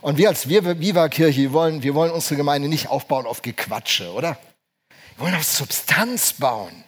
Und 0.00 0.16
wir 0.16 0.30
als 0.30 0.48
Viva-Kirche, 0.48 1.38
wir 1.38 1.52
wollen, 1.52 1.82
wir 1.82 1.94
wollen 1.94 2.12
unsere 2.12 2.36
Gemeinde 2.36 2.70
nicht 2.70 2.88
aufbauen 2.88 3.26
auf 3.26 3.42
Gequatsche, 3.42 4.10
oder? 4.12 4.38
Wir 5.16 5.26
wollen 5.26 5.34
auf 5.34 5.44
Substanz 5.44 6.32
bauen. 6.32 6.82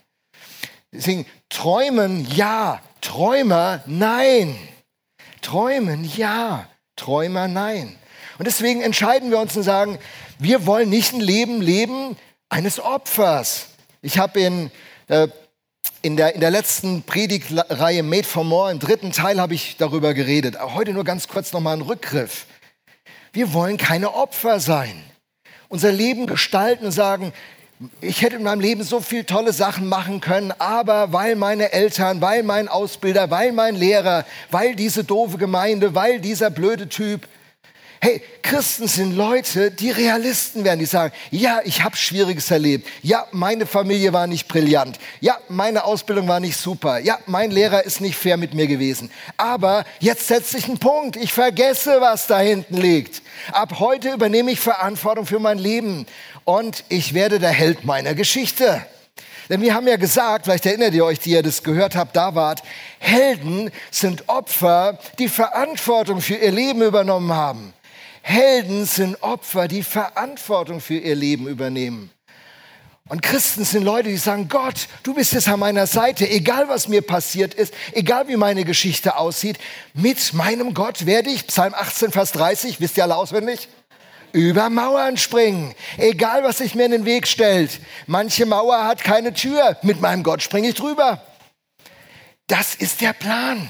Deswegen 0.91 1.27
träumen 1.51 2.27
ja, 2.35 2.81
Träumer 3.03 3.83
nein. 3.85 4.59
Träumen 5.43 6.05
ja, 6.17 6.69
Träumer 6.97 7.49
nein. 7.49 7.97
Und 8.39 8.47
deswegen 8.47 8.83
entscheiden 8.83 9.31
wir 9.31 9.39
uns 9.39 9.57
und 9.57 9.63
sagen, 9.63 9.99
wir 10.39 10.67
wollen 10.67 10.89
nicht 10.89 11.13
ein 11.13 11.21
Leben 11.21 11.61
leben 11.61 12.17
eines 12.49 12.81
Opfers. 12.81 13.69
Ich 14.01 14.19
habe 14.19 14.41
in 14.41 14.71
äh, 15.09 15.29
in 16.03 16.17
der, 16.17 16.35
in 16.35 16.41
der 16.41 16.51
letzten 16.51 17.03
Predigtreihe 17.03 18.03
Made 18.03 18.25
for 18.25 18.45
More, 18.45 18.71
im 18.71 18.79
dritten 18.79 19.13
Teil, 19.13 19.41
habe 19.41 19.55
ich 19.55 19.77
darüber 19.79 20.15
geredet. 20.15 20.59
Heute 20.61 20.93
nur 20.93 21.05
ganz 21.05 21.29
kurz 21.29 21.53
nochmal 21.53 21.77
ein 21.77 21.83
Rückgriff. 21.83 22.47
Wir 23.33 23.53
wollen 23.53 23.77
keine 23.77 24.15
Opfer 24.15 24.61
sein. 24.61 25.03
Unser 25.69 25.93
Leben 25.93 26.27
gestalten 26.27 26.87
und 26.87 26.93
sagen, 26.93 27.33
ich 28.01 28.23
hätte 28.23 28.37
in 28.37 28.43
meinem 28.43 28.61
Leben 28.61 28.83
so 28.83 29.01
viele 29.01 29.25
tolle 29.25 29.53
Sachen 29.53 29.89
machen 29.89 30.21
können, 30.21 30.53
aber 30.59 31.13
weil 31.13 31.37
meine 31.37 31.73
Eltern, 31.73 32.21
weil 32.21 32.43
mein 32.43 32.67
Ausbilder, 32.67 33.31
weil 33.31 33.53
mein 33.53 33.77
Lehrer, 33.77 34.25
weil 34.51 34.75
diese 34.75 35.05
doofe 35.05 35.39
Gemeinde, 35.39 35.95
weil 35.95 36.21
dieser 36.21 36.51
blöde 36.51 36.89
Typ, 36.89 37.29
Hey, 38.01 38.23
Christen 38.43 38.87
sind 38.87 39.17
Leute, 39.17 39.73
die 39.73 39.91
Realisten 39.91 40.63
werden, 40.63 40.79
die 40.79 40.87
sagen, 40.87 41.13
ja, 41.33 41.61
ich 41.65 41.83
habe 41.83 41.97
Schwieriges 41.97 42.49
erlebt. 42.49 42.87
Ja, 43.03 43.27
meine 43.33 43.67
Familie 43.67 44.13
war 44.13 44.29
nicht 44.29 44.47
brillant. 44.47 45.01
Ja, 45.21 45.37
meine 45.49 45.83
Ausbildung 45.83 46.29
war 46.29 46.39
nicht 46.39 46.57
super. 46.57 47.01
Ja, 47.01 47.19
mein 47.27 47.51
Lehrer 47.51 47.85
ist 47.85 48.01
nicht 48.01 48.17
fair 48.17 48.37
mit 48.37 48.55
mir 48.55 48.69
gewesen. 48.69 49.11
Aber 49.37 49.85
jetzt 49.99 50.29
setze 50.29 50.59
ich 50.59 50.69
einen 50.69 50.79
Punkt. 50.79 51.17
Ich 51.17 51.33
vergesse, 51.33 52.01
was 52.01 52.29
da 52.29 52.39
hinten 52.39 52.77
liegt. 52.77 53.21
Ab 53.51 53.81
heute 53.81 54.13
übernehme 54.13 54.53
ich 54.53 54.61
Verantwortung 54.61 55.27
für 55.27 55.41
mein 55.41 55.59
Leben 55.59 56.07
und 56.49 56.85
ich 56.89 57.13
werde 57.13 57.39
der 57.39 57.51
Held 57.51 57.85
meiner 57.85 58.15
Geschichte. 58.15 58.83
Denn 59.51 59.61
wir 59.61 59.75
haben 59.75 59.87
ja 59.87 59.97
gesagt, 59.97 60.47
vielleicht 60.47 60.65
erinnert 60.65 60.95
ihr 60.95 61.05
euch, 61.05 61.19
die 61.19 61.33
ihr 61.33 61.43
das 61.43 61.63
gehört 61.63 61.95
habt, 61.95 62.17
da 62.17 62.35
wart, 62.35 62.63
Helden 62.99 63.71
sind 63.91 64.31
Opfer, 64.31 64.99
die 65.19 65.29
Verantwortung 65.29 66.23
für 66.23 66.37
ihr 66.37 66.51
Leben 66.51 66.81
übernommen 66.81 67.35
haben. 67.35 67.75
Helden 68.23 68.87
sind 68.87 69.23
Opfer, 69.23 69.69
die 69.69 69.83
Verantwortung 69.83 70.81
für 70.81 70.97
ihr 70.97 71.15
Leben 71.15 71.49
übernehmen. 71.49 72.11
Und 73.11 73.21
Christen 73.21 73.67
sind 73.67 73.85
Leute, 73.85 74.09
die 74.09 74.17
sagen, 74.17 74.49
Gott, 74.49 74.89
du 75.03 75.13
bist 75.13 75.35
jetzt 75.35 75.49
an 75.49 75.61
meiner 75.61 75.87
Seite, 75.87 76.27
egal 76.27 76.71
was 76.71 76.89
mir 76.89 77.03
passiert 77.03 77.53
ist, 77.53 77.75
egal 77.93 78.27
wie 78.29 78.37
meine 78.37 78.65
Geschichte 78.65 79.19
aussieht, 79.19 79.59
mit 79.93 80.33
meinem 80.33 80.73
Gott 80.73 81.05
werde 81.05 81.29
ich, 81.29 81.47
Psalm 81.47 81.75
18, 81.75 82.11
Vers 82.11 82.33
30, 82.33 82.81
wisst 82.81 82.97
ihr 82.97 83.03
alle 83.03 83.17
auswendig? 83.17 83.69
Über 84.33 84.71
Mauern 84.71 85.17
springen, 85.17 85.75
egal 85.97 86.45
was 86.45 86.59
sich 86.59 86.75
mir 86.75 86.85
in 86.85 86.93
den 86.93 87.05
Weg 87.05 87.27
stellt. 87.27 87.81
Manche 88.07 88.47
Mauer 88.47 88.85
hat 88.85 89.03
keine 89.03 89.33
Tür, 89.33 89.77
mit 89.83 90.01
meinem 90.01 90.23
Gott 90.23 90.43
springe 90.43 90.69
ich 90.69 90.75
drüber. 90.75 91.23
Das 92.47 92.75
ist 92.75 93.01
der 93.01 93.13
Plan. 93.13 93.69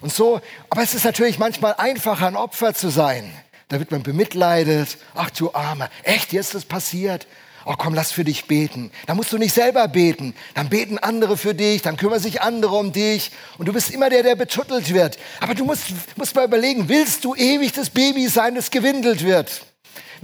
Und 0.00 0.12
so, 0.12 0.40
aber 0.70 0.82
es 0.82 0.94
ist 0.94 1.04
natürlich 1.04 1.38
manchmal 1.38 1.74
einfacher, 1.74 2.26
ein 2.26 2.36
Opfer 2.36 2.74
zu 2.74 2.90
sein. 2.90 3.32
Da 3.68 3.78
wird 3.78 3.90
man 3.90 4.02
bemitleidet. 4.02 4.98
Ach 5.14 5.30
du 5.30 5.52
Armer, 5.54 5.90
echt, 6.02 6.32
jetzt 6.32 6.48
ist 6.48 6.54
das 6.54 6.64
passiert. 6.64 7.26
Oh 7.66 7.74
komm, 7.78 7.94
lass 7.94 8.12
für 8.12 8.24
dich 8.24 8.44
beten. 8.44 8.90
Da 9.06 9.14
musst 9.14 9.32
du 9.32 9.38
nicht 9.38 9.54
selber 9.54 9.88
beten. 9.88 10.34
Dann 10.54 10.68
beten 10.68 10.98
andere 10.98 11.36
für 11.36 11.54
dich, 11.54 11.80
dann 11.80 11.96
kümmern 11.96 12.20
sich 12.20 12.42
andere 12.42 12.76
um 12.76 12.92
dich. 12.92 13.30
Und 13.56 13.66
du 13.66 13.72
bist 13.72 13.90
immer 13.90 14.10
der, 14.10 14.22
der 14.22 14.36
betuttelt 14.36 14.92
wird. 14.92 15.18
Aber 15.40 15.54
du 15.54 15.64
musst, 15.64 15.86
musst 16.16 16.34
mal 16.34 16.44
überlegen, 16.44 16.88
willst 16.88 17.24
du 17.24 17.34
ewig 17.34 17.72
das 17.72 17.88
Baby 17.88 18.28
sein, 18.28 18.54
das 18.54 18.70
gewindelt 18.70 19.24
wird? 19.24 19.62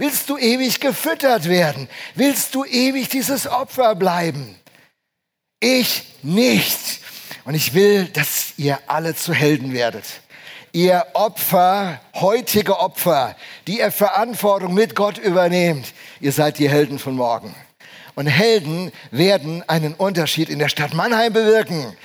Willst 0.01 0.29
du 0.29 0.37
ewig 0.37 0.79
gefüttert 0.79 1.47
werden? 1.47 1.87
Willst 2.15 2.55
du 2.55 2.65
ewig 2.65 3.09
dieses 3.09 3.45
Opfer 3.45 3.93
bleiben? 3.93 4.55
Ich 5.59 6.05
nicht. 6.23 7.01
Und 7.45 7.53
ich 7.53 7.75
will, 7.75 8.05
dass 8.05 8.53
ihr 8.57 8.79
alle 8.87 9.15
zu 9.15 9.31
Helden 9.31 9.73
werdet 9.73 10.05
ihr 10.73 11.05
Opfer, 11.13 11.99
heutige 12.15 12.79
Opfer, 12.79 13.35
die 13.67 13.79
ihr 13.79 13.91
Verantwortung 13.91 14.73
mit 14.73 14.95
Gott 14.95 15.17
übernehmt, 15.17 15.93
ihr 16.19 16.31
seid 16.31 16.59
die 16.59 16.69
Helden 16.69 16.99
von 16.99 17.15
morgen. 17.15 17.53
Und 18.15 18.27
Helden 18.27 18.91
werden 19.09 19.67
einen 19.67 19.93
Unterschied 19.93 20.49
in 20.49 20.59
der 20.59 20.69
Stadt 20.69 20.93
Mannheim 20.93 21.33
bewirken. 21.33 21.95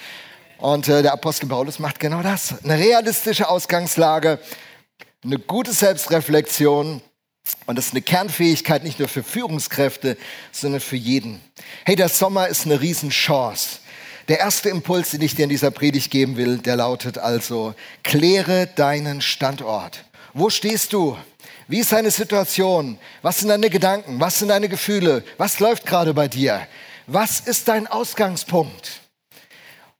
Und 0.58 0.88
äh, 0.88 1.02
der 1.02 1.12
Apostel 1.12 1.48
Paulus 1.48 1.78
macht 1.78 2.00
genau 2.00 2.22
das. 2.22 2.62
Eine 2.64 2.78
realistische 2.78 3.48
Ausgangslage, 3.48 4.38
eine 5.24 5.38
gute 5.38 5.72
Selbstreflexion. 5.72 7.02
Und 7.66 7.76
das 7.76 7.86
ist 7.86 7.92
eine 7.92 8.02
Kernfähigkeit 8.02 8.84
nicht 8.84 8.98
nur 8.98 9.08
für 9.08 9.22
Führungskräfte, 9.22 10.16
sondern 10.52 10.80
für 10.80 10.96
jeden. 10.96 11.40
Hey, 11.84 11.96
der 11.96 12.08
Sommer 12.08 12.48
ist 12.48 12.64
eine 12.64 12.80
Riesenchance. 12.80 13.78
Der 14.28 14.40
erste 14.40 14.68
Impuls, 14.70 15.10
den 15.12 15.22
ich 15.22 15.34
dir 15.36 15.44
in 15.44 15.48
dieser 15.48 15.70
Predigt 15.70 16.10
geben 16.10 16.36
will, 16.36 16.58
der 16.58 16.76
lautet 16.76 17.18
also, 17.18 17.74
kläre 18.02 18.66
deinen 18.66 19.20
Standort. 19.20 20.04
Wo 20.34 20.50
stehst 20.50 20.92
du? 20.92 21.16
Wie 21.68 21.80
ist 21.80 21.92
deine 21.92 22.10
Situation? 22.10 22.98
Was 23.22 23.38
sind 23.38 23.48
deine 23.48 23.70
Gedanken? 23.70 24.20
Was 24.20 24.38
sind 24.38 24.48
deine 24.48 24.68
Gefühle? 24.68 25.24
Was 25.38 25.60
läuft 25.60 25.86
gerade 25.86 26.14
bei 26.14 26.28
dir? 26.28 26.66
Was 27.06 27.40
ist 27.40 27.68
dein 27.68 27.86
Ausgangspunkt? 27.86 29.00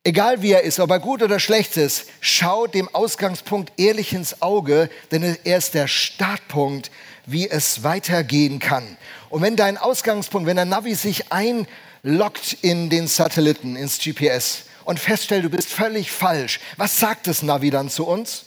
Egal 0.03 0.41
wie 0.41 0.53
er 0.53 0.63
ist, 0.63 0.79
ob 0.79 0.91
er 0.91 1.01
gut 1.01 1.23
oder 1.23 1.41
schlecht 1.41 1.77
ist, 1.77 2.07
schau 2.21 2.69
dem 2.69 2.89
Ausgangspunkt 2.95 3.73
ehrlich 3.77 4.13
ins 4.13 4.41
Auge, 4.41 4.89
denn 5.11 5.37
er 5.43 5.59
ist 5.59 5.75
der 5.75 5.89
Startpunkt, 5.89 6.93
wie 7.27 7.49
es 7.49 7.83
weitergehen 7.83 8.59
kann. 8.59 8.97
Und 9.29 9.43
wenn 9.43 9.57
dein 9.57 9.77
Ausgangspunkt, 9.77 10.47
wenn 10.47 10.57
der 10.57 10.65
Navi 10.65 10.95
sich 10.95 11.33
ein 11.33 11.67
lockt 12.03 12.53
in 12.63 12.89
den 12.89 13.09
Satelliten, 13.09 13.77
ins 13.77 13.99
GPS 13.99 14.65
und 14.85 15.01
feststellt, 15.01 15.45
du 15.45 15.51
bist 15.51 15.69
völlig 15.69 16.11
falsch. 16.11 16.61
Was 16.77 16.99
sagt 16.99 17.27
das 17.27 17.43
Navi 17.43 17.71
dann 17.71 17.91
zu 17.91 18.07
uns? 18.07 18.47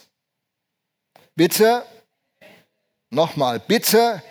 Bitte, 1.35 1.85
nochmal, 3.09 3.59
bitte 3.59 4.23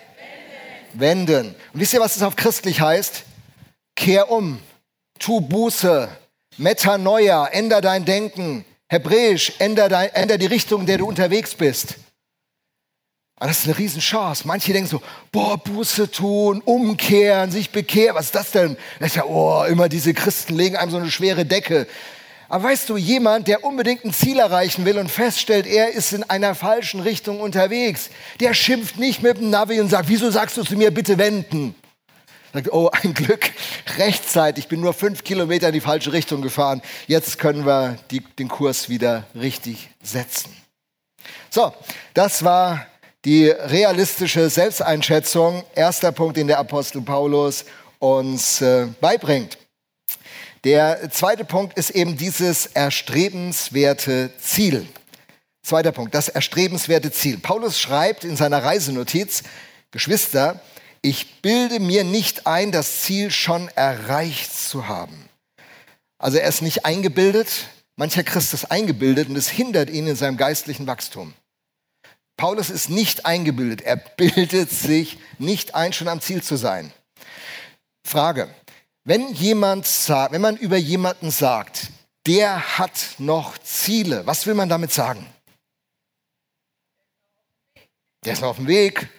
wenden. 0.93 1.45
wenden. 1.45 1.55
Und 1.73 1.79
wisst 1.79 1.93
ihr, 1.93 1.99
was 1.99 2.15
das 2.15 2.23
auf 2.23 2.35
christlich 2.35 2.81
heißt? 2.81 3.23
Kehr 3.95 4.31
um, 4.31 4.59
tu 5.19 5.41
Buße, 5.41 6.09
Metanoia, 6.57 7.47
änder 7.47 7.81
dein 7.81 8.05
Denken. 8.05 8.65
Hebräisch, 8.87 9.53
änder, 9.59 9.87
dein, 9.87 10.09
änder 10.09 10.39
die 10.39 10.47
Richtung, 10.47 10.81
in 10.81 10.87
der 10.87 10.97
du 10.97 11.07
unterwegs 11.07 11.53
bist. 11.53 11.95
Und 13.39 13.47
das 13.47 13.59
ist 13.59 13.65
eine 13.65 13.77
Riesenchance. 13.77 14.45
Manche 14.45 14.73
denken 14.73 14.89
so, 14.89 15.01
boah, 15.31 15.57
Buße 15.57 16.11
tun, 16.11 16.61
umkehren, 16.65 17.51
sich 17.51 17.69
bekehren. 17.69 18.15
Was 18.15 18.25
ist 18.25 18.35
das 18.35 18.51
denn? 18.51 18.75
Das 18.99 19.09
ist 19.09 19.15
ja, 19.15 19.23
oh, 19.23 19.63
immer 19.63 19.87
diese 19.87 20.13
Christen 20.13 20.55
legen 20.55 20.75
einem 20.75 20.91
so 20.91 20.97
eine 20.97 21.09
schwere 21.09 21.45
Decke. 21.45 21.87
Aber 22.49 22.65
weißt 22.65 22.89
du, 22.89 22.97
jemand, 22.97 23.47
der 23.47 23.63
unbedingt 23.63 24.03
ein 24.03 24.11
Ziel 24.11 24.39
erreichen 24.39 24.83
will 24.83 24.97
und 24.97 25.09
feststellt, 25.09 25.67
er 25.67 25.93
ist 25.93 26.11
in 26.11 26.23
einer 26.23 26.53
falschen 26.53 26.99
Richtung 26.99 27.39
unterwegs, 27.39 28.09
der 28.41 28.53
schimpft 28.53 28.97
nicht 28.97 29.23
mit 29.23 29.37
dem 29.37 29.51
Navi 29.51 29.79
und 29.79 29.89
sagt, 29.89 30.09
wieso 30.09 30.31
sagst 30.31 30.57
du 30.57 30.63
zu 30.63 30.75
mir, 30.75 30.91
bitte 30.91 31.17
wenden? 31.17 31.75
Sagt, 32.51 32.73
oh, 32.73 32.89
ein 33.03 33.13
Glück, 33.13 33.51
rechtzeitig, 33.97 34.65
ich 34.65 34.67
bin 34.67 34.81
nur 34.81 34.93
fünf 34.93 35.23
Kilometer 35.23 35.67
in 35.67 35.73
die 35.73 35.79
falsche 35.79 36.11
Richtung 36.11 36.41
gefahren. 36.41 36.81
Jetzt 37.07 37.37
können 37.37 37.65
wir 37.65 37.97
die, 38.11 38.19
den 38.19 38.49
Kurs 38.49 38.89
wieder 38.89 39.23
richtig 39.33 39.91
setzen. 40.03 40.51
So, 41.51 41.71
das 42.15 42.43
war 42.43 42.85
die 43.25 43.47
realistische 43.49 44.49
Selbsteinschätzung. 44.49 45.63
Erster 45.75 46.11
Punkt, 46.11 46.37
den 46.37 46.47
der 46.47 46.59
Apostel 46.59 47.01
Paulus 47.01 47.65
uns 47.99 48.61
äh, 48.61 48.87
beibringt. 49.01 49.57
Der 50.63 51.09
zweite 51.11 51.45
Punkt 51.45 51.77
ist 51.77 51.91
eben 51.91 52.17
dieses 52.17 52.65
erstrebenswerte 52.65 54.31
Ziel. 54.39 54.87
Zweiter 55.63 55.91
Punkt, 55.91 56.13
das 56.13 56.29
erstrebenswerte 56.29 57.11
Ziel. 57.11 57.37
Paulus 57.37 57.79
schreibt 57.79 58.23
in 58.23 58.35
seiner 58.35 58.63
Reisenotiz, 58.63 59.43
Geschwister, 59.91 60.61
ich 61.01 61.41
bilde 61.41 61.79
mir 61.79 62.03
nicht 62.03 62.45
ein, 62.45 62.71
das 62.71 63.01
Ziel 63.01 63.31
schon 63.31 63.69
erreicht 63.69 64.53
zu 64.53 64.87
haben. 64.87 65.29
Also 66.17 66.37
er 66.37 66.49
ist 66.49 66.61
nicht 66.61 66.85
eingebildet, 66.85 67.67
mancher 67.95 68.23
Christ 68.23 68.53
ist 68.53 68.65
eingebildet 68.65 69.29
und 69.29 69.37
es 69.37 69.47
hindert 69.47 69.89
ihn 69.89 70.07
in 70.07 70.15
seinem 70.15 70.35
geistlichen 70.35 70.87
Wachstum. 70.87 71.33
Paulus 72.39 72.69
ist 72.69 72.89
nicht 72.89 73.25
eingebildet, 73.25 73.81
er 73.81 73.97
bildet 73.97 74.71
sich 74.71 75.19
nicht 75.39 75.75
ein, 75.75 75.91
schon 75.91 76.07
am 76.07 76.21
Ziel 76.21 76.41
zu 76.41 76.55
sein. 76.55 76.93
Frage, 78.01 78.49
wenn 79.03 79.33
jemand 79.33 79.85
sagt, 79.85 80.31
wenn 80.31 80.39
man 80.39 80.55
über 80.55 80.77
jemanden 80.77 81.31
sagt, 81.31 81.89
der 82.25 82.77
hat 82.77 83.15
noch 83.17 83.57
Ziele, 83.57 84.25
was 84.25 84.45
will 84.45 84.53
man 84.53 84.69
damit 84.69 84.93
sagen? 84.93 85.27
Der 88.23 88.31
ist 88.31 88.41
noch 88.41 88.51
auf 88.51 88.55
dem 88.55 88.67
Weg. 88.67 89.09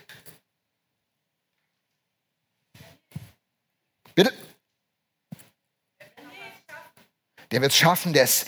Bitte? 4.14 4.32
Der 7.50 7.60
wird 7.60 7.72
es 7.72 7.76
schaffen, 7.76 8.14
der 8.14 8.24
ist, 8.24 8.46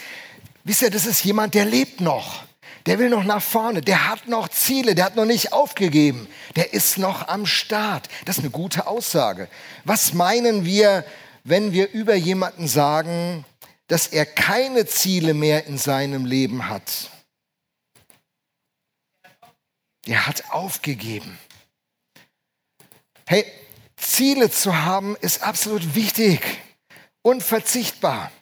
wisst 0.65 0.81
ihr, 0.81 0.91
das 0.91 1.05
ist 1.05 1.23
jemand, 1.25 1.53
der 1.53 1.67
lebt 1.67 2.01
noch. 2.01 2.47
Der 2.87 2.99
will 2.99 3.11
noch 3.11 3.25
nach 3.25 3.43
vorne, 3.43 3.81
der 3.81 4.09
hat 4.09 4.27
noch 4.27 4.49
Ziele, 4.49 4.95
der 4.95 5.05
hat 5.05 5.17
noch 5.17 5.25
nicht 5.25 5.53
aufgegeben, 5.53 6.27
der 6.57 6.73
ist 6.73 6.99
noch 6.99 7.29
am 7.29 7.47
Start. 7.47 8.09
Das 8.25 8.39
ist 8.39 8.43
eine 8.43 8.51
gute 8.51 8.87
Aussage. 8.87 9.49
Was 9.85 10.15
meinen 10.15 10.65
wir, 10.65 11.05
wenn 11.45 11.73
wir 11.73 11.91
über 11.93 12.15
jemanden 12.15 12.67
sagen, 12.67 13.45
dass 13.93 14.07
er 14.07 14.25
keine 14.25 14.87
Ziele 14.87 15.35
mehr 15.35 15.67
in 15.67 15.77
seinem 15.77 16.25
Leben 16.25 16.69
hat. 16.69 17.11
Er 20.07 20.27
hat 20.27 20.51
aufgegeben. 20.51 21.39
Hey, 23.27 23.45
Ziele 23.97 24.51
zu 24.51 24.83
haben 24.83 25.15
ist 25.17 25.43
absolut 25.43 25.95
wichtig, 25.95 26.41
unverzichtbar. 27.23 28.33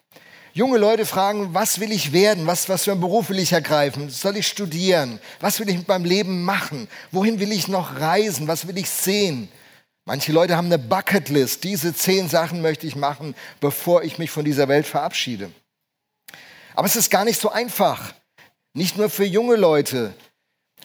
Junge 0.53 0.79
Leute 0.79 1.07
fragen, 1.07 1.55
was 1.55 1.79
will 1.79 1.93
ich 1.93 2.13
werden? 2.13 2.47
Was, 2.47 2.69
was 2.69 2.85
für 2.85 2.93
einen 2.93 3.01
Beruf 3.01 3.31
will 3.31 3.39
ich 3.39 3.53
ergreifen? 3.53 4.11
Soll 4.11 4.37
ich 4.37 4.49
studieren? 4.49 5.21
Was 5.39 5.61
will 5.61 5.69
ich 5.69 5.77
mit 5.77 5.87
meinem 5.87 6.05
Leben 6.05 6.45
machen? 6.45 6.89
Wohin 7.13 7.39
will 7.39 7.53
ich 7.53 7.69
noch 7.69 8.01
reisen? 8.01 8.49
Was 8.49 8.67
will 8.67 8.77
ich 8.77 8.91
sehen? 8.91 9.49
Manche 10.07 10.33
Leute 10.33 10.57
haben 10.57 10.67
eine 10.67 10.79
Bucketlist. 10.79 11.63
Diese 11.63 11.95
zehn 11.95 12.29
Sachen 12.29 12.63
möchte 12.63 12.87
ich 12.87 12.97
machen, 12.97 13.37
bevor 13.61 14.03
ich 14.03 14.19
mich 14.19 14.31
von 14.31 14.45
dieser 14.45 14.67
Welt 14.67 14.87
verabschiede. 14.87 15.53
Aber 16.75 16.87
es 16.87 16.97
ist 16.97 17.11
gar 17.11 17.25
nicht 17.25 17.41
so 17.41 17.51
einfach. 17.51 18.13
Nicht 18.75 18.97
nur 18.97 19.09
für 19.09 19.25
junge 19.25 19.57
Leute. 19.57 20.15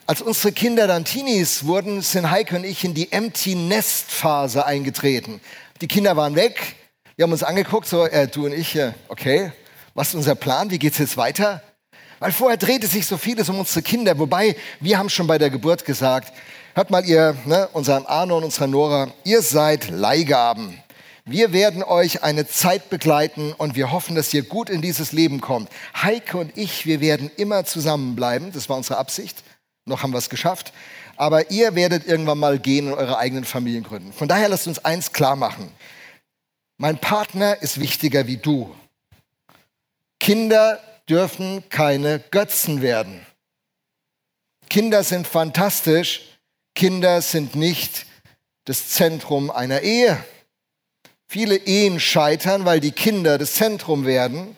Als 0.05 0.21
unsere 0.21 0.51
Kinder 0.51 0.85
dann 0.85 1.05
Teenies 1.05 1.65
wurden, 1.65 2.03
sind 2.03 2.29
Heike 2.29 2.57
und 2.57 2.63
ich 2.65 2.83
in 2.83 2.93
die 2.93 3.11
Empty 3.11 3.55
Nest 3.55 4.11
Phase 4.11 4.63
eingetreten. 4.65 5.41
Die 5.81 5.87
Kinder 5.87 6.15
waren 6.15 6.35
weg. 6.35 6.75
Wir 7.15 7.23
haben 7.23 7.31
uns 7.31 7.43
angeguckt, 7.43 7.87
so 7.87 8.05
äh, 8.05 8.27
du 8.27 8.45
und 8.45 8.53
ich, 8.53 8.75
äh, 8.75 8.93
okay, 9.07 9.51
was 9.93 10.09
ist 10.09 10.15
unser 10.15 10.35
Plan? 10.35 10.69
Wie 10.69 10.79
geht's 10.79 10.97
jetzt 10.97 11.17
weiter? 11.17 11.61
Weil 12.19 12.31
vorher 12.31 12.57
drehte 12.57 12.87
sich 12.87 13.05
so 13.05 13.17
vieles 13.17 13.49
um 13.49 13.59
unsere 13.59 13.81
Kinder. 13.81 14.17
Wobei, 14.19 14.55
wir 14.79 14.97
haben 14.97 15.09
schon 15.09 15.27
bei 15.27 15.37
der 15.37 15.49
Geburt 15.49 15.85
gesagt, 15.85 16.33
Hört 16.77 16.89
mal, 16.89 17.05
ihr, 17.05 17.37
ne, 17.45 17.69
unserem 17.71 18.05
Arno 18.05 18.35
und 18.35 18.43
unserer 18.43 18.67
Nora, 18.67 19.07
ihr 19.23 19.41
seid 19.41 19.89
Leihgaben. 19.89 20.77
Wir 21.23 21.53
werden 21.53 21.83
euch 21.83 22.21
eine 22.21 22.45
Zeit 22.49 22.89
begleiten 22.89 23.53
und 23.57 23.77
wir 23.77 23.93
hoffen, 23.93 24.13
dass 24.13 24.33
ihr 24.33 24.43
gut 24.43 24.69
in 24.69 24.81
dieses 24.81 25.13
Leben 25.13 25.39
kommt. 25.39 25.69
Heike 25.95 26.37
und 26.37 26.57
ich, 26.57 26.85
wir 26.85 26.99
werden 26.99 27.31
immer 27.37 27.63
zusammenbleiben. 27.63 28.51
Das 28.51 28.67
war 28.67 28.75
unsere 28.75 28.99
Absicht. 28.99 29.41
Noch 29.85 30.03
haben 30.03 30.11
wir 30.11 30.17
es 30.17 30.29
geschafft. 30.29 30.73
Aber 31.15 31.49
ihr 31.49 31.75
werdet 31.75 32.05
irgendwann 32.05 32.39
mal 32.39 32.59
gehen 32.59 32.91
und 32.91 32.99
eure 32.99 33.19
eigenen 33.19 33.45
Familien 33.45 33.85
gründen. 33.85 34.11
Von 34.11 34.27
daher 34.27 34.49
lasst 34.49 34.67
uns 34.67 34.83
eins 34.83 35.13
klar 35.13 35.37
machen. 35.37 35.71
Mein 36.77 36.99
Partner 36.99 37.61
ist 37.61 37.79
wichtiger 37.79 38.27
wie 38.27 38.37
du. 38.37 38.75
Kinder 40.19 40.79
dürfen 41.07 41.67
keine 41.69 42.19
Götzen 42.31 42.81
werden. 42.81 43.25
Kinder 44.69 45.03
sind 45.03 45.27
fantastisch, 45.27 46.21
Kinder 46.73 47.21
sind 47.21 47.55
nicht 47.55 48.05
das 48.65 48.89
Zentrum 48.89 49.51
einer 49.51 49.81
Ehe. 49.81 50.21
Viele 51.27 51.55
Ehen 51.55 51.99
scheitern, 51.99 52.65
weil 52.65 52.79
die 52.79 52.91
Kinder 52.91 53.37
das 53.37 53.53
Zentrum 53.53 54.05
werden. 54.05 54.57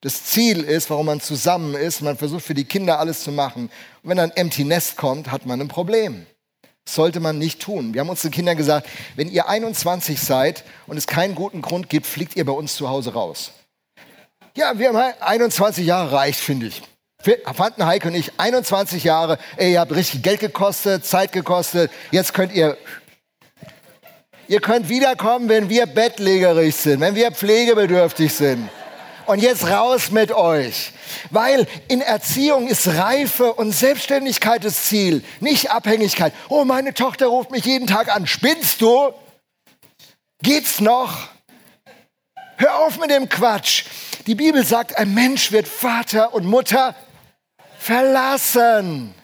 Das 0.00 0.24
Ziel 0.24 0.64
ist, 0.64 0.90
warum 0.90 1.06
man 1.06 1.20
zusammen 1.20 1.74
ist, 1.74 2.02
man 2.02 2.18
versucht 2.18 2.44
für 2.44 2.54
die 2.54 2.64
Kinder 2.64 2.98
alles 2.98 3.22
zu 3.22 3.32
machen. 3.32 3.70
Und 4.02 4.10
wenn 4.10 4.18
ein 4.18 4.32
Empty 4.32 4.64
Nest 4.64 4.96
kommt, 4.96 5.30
hat 5.30 5.46
man 5.46 5.60
ein 5.60 5.68
Problem. 5.68 6.26
Sollte 6.86 7.20
man 7.20 7.38
nicht 7.38 7.62
tun. 7.62 7.94
Wir 7.94 8.02
haben 8.02 8.10
unseren 8.10 8.30
Kindern 8.30 8.56
gesagt, 8.56 8.88
wenn 9.16 9.28
ihr 9.28 9.48
21 9.48 10.20
seid 10.20 10.64
und 10.86 10.96
es 10.96 11.06
keinen 11.06 11.34
guten 11.34 11.62
Grund 11.62 11.88
gibt, 11.88 12.06
fliegt 12.06 12.36
ihr 12.36 12.44
bei 12.44 12.52
uns 12.52 12.76
zu 12.76 12.88
Hause 12.88 13.14
raus. 13.14 13.52
Ja, 14.56 14.78
wir 14.78 14.88
haben 14.88 15.14
21 15.20 15.86
Jahre 15.86 16.12
reicht, 16.12 16.38
finde 16.38 16.66
ich 16.66 16.82
fanden 17.54 17.86
Heike 17.86 18.08
und 18.08 18.14
ich 18.14 18.32
21 18.38 19.04
Jahre, 19.04 19.38
ey, 19.56 19.72
ihr 19.72 19.80
habt 19.80 19.94
richtig 19.94 20.22
Geld 20.22 20.40
gekostet, 20.40 21.06
Zeit 21.06 21.32
gekostet, 21.32 21.90
jetzt 22.10 22.34
könnt 22.34 22.52
ihr, 22.52 22.76
ihr 24.46 24.60
könnt 24.60 24.88
wiederkommen, 24.88 25.48
wenn 25.48 25.68
wir 25.68 25.86
bettlägerig 25.86 26.76
sind, 26.76 27.00
wenn 27.00 27.14
wir 27.14 27.30
pflegebedürftig 27.32 28.32
sind. 28.32 28.68
Und 29.26 29.40
jetzt 29.40 29.66
raus 29.66 30.10
mit 30.10 30.32
euch. 30.32 30.92
Weil 31.30 31.66
in 31.88 32.00
Erziehung 32.00 32.68
ist 32.68 32.86
Reife 32.86 33.54
und 33.54 33.72
Selbstständigkeit 33.72 34.64
das 34.64 34.84
Ziel, 34.84 35.24
nicht 35.40 35.70
Abhängigkeit. 35.70 36.32
Oh, 36.48 36.64
meine 36.64 36.94
Tochter 36.94 37.26
ruft 37.26 37.50
mich 37.50 37.64
jeden 37.64 37.86
Tag 37.86 38.14
an. 38.14 38.26
Spinnst 38.26 38.80
du? 38.80 39.12
Geht's 40.42 40.80
noch? 40.80 41.28
Hör 42.56 42.78
auf 42.80 42.98
mit 42.98 43.10
dem 43.10 43.28
Quatsch. 43.28 43.84
Die 44.26 44.34
Bibel 44.34 44.64
sagt, 44.64 44.96
ein 44.96 45.12
Mensch 45.14 45.52
wird 45.52 45.66
Vater 45.66 46.34
und 46.34 46.44
Mutter 46.44 46.94
verlassen. 47.78 49.14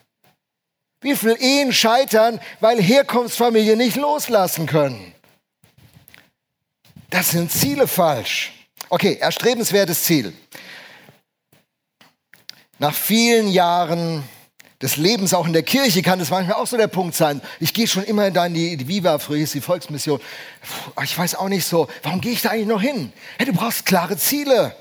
Wie 1.00 1.16
viele 1.16 1.38
Ehen 1.38 1.72
scheitern, 1.72 2.40
weil 2.60 2.80
Herkunftsfamilien 2.80 3.78
nicht 3.78 3.96
loslassen 3.96 4.66
können? 4.66 5.14
Das 7.08 7.30
sind 7.30 7.50
Ziele 7.50 7.88
falsch. 7.88 8.52
Okay, 8.92 9.18
erstrebenswertes 9.20 10.03
Ziel. 10.03 10.33
Nach 12.81 12.92
vielen 12.92 13.46
Jahren 13.46 14.24
des 14.83 14.96
Lebens 14.96 15.33
auch 15.33 15.46
in 15.46 15.53
der 15.53 15.62
Kirche 15.62 16.03
kann 16.03 16.18
es 16.18 16.31
manchmal 16.31 16.57
auch 16.57 16.66
so 16.66 16.76
der 16.76 16.88
Punkt 16.88 17.14
sein. 17.14 17.40
Ich 17.61 17.72
gehe 17.72 17.87
schon 17.87 18.03
immer 18.03 18.33
da 18.33 18.46
in 18.46 18.55
die, 18.55 18.76
die 18.76 18.88
Viva, 18.88 19.20
früher 19.20 19.44
ist 19.44 19.55
die 19.55 19.61
Volksmission. 19.61 20.20
Ich 21.05 21.16
weiß 21.16 21.37
auch 21.37 21.48
nicht 21.48 21.66
so, 21.66 21.88
warum 22.03 22.20
gehe 22.20 22.33
ich 22.33 22.42
da 22.42 22.50
eigentlich 22.50 22.66
noch 22.66 22.83
hin? 22.83 23.12
Hey, 23.38 23.46
du 23.46 23.53
brauchst 23.53 23.87
klare 23.87 24.16
Ziele. 24.16 24.74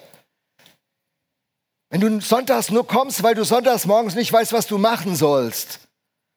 Wenn 1.92 2.02
du 2.02 2.20
sonntags 2.20 2.72
nur 2.72 2.88
kommst, 2.88 3.22
weil 3.22 3.36
du 3.36 3.46
sonntags 3.46 3.86
morgens 3.86 4.16
nicht 4.16 4.34
weißt, 4.34 4.54
was 4.54 4.66
du 4.66 4.80
machen 4.80 5.16
sollst, 5.16 5.82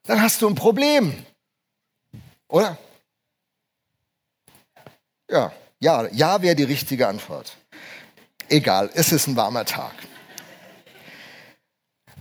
dann 0.03 0.21
hast 0.21 0.43
du 0.43 0.49
ein 0.49 0.57
Problem. 0.57 1.25
Oder? 2.49 2.77
Ja, 5.31 5.53
ja, 5.83 6.07
ja 6.13 6.41
wäre 6.41 6.55
die 6.55 6.63
richtige 6.63 7.09
Antwort. 7.09 7.57
Egal, 8.49 8.91
es 8.95 9.13
ist 9.13 9.27
ein 9.27 9.37
warmer 9.37 9.65
Tag. 9.65 9.93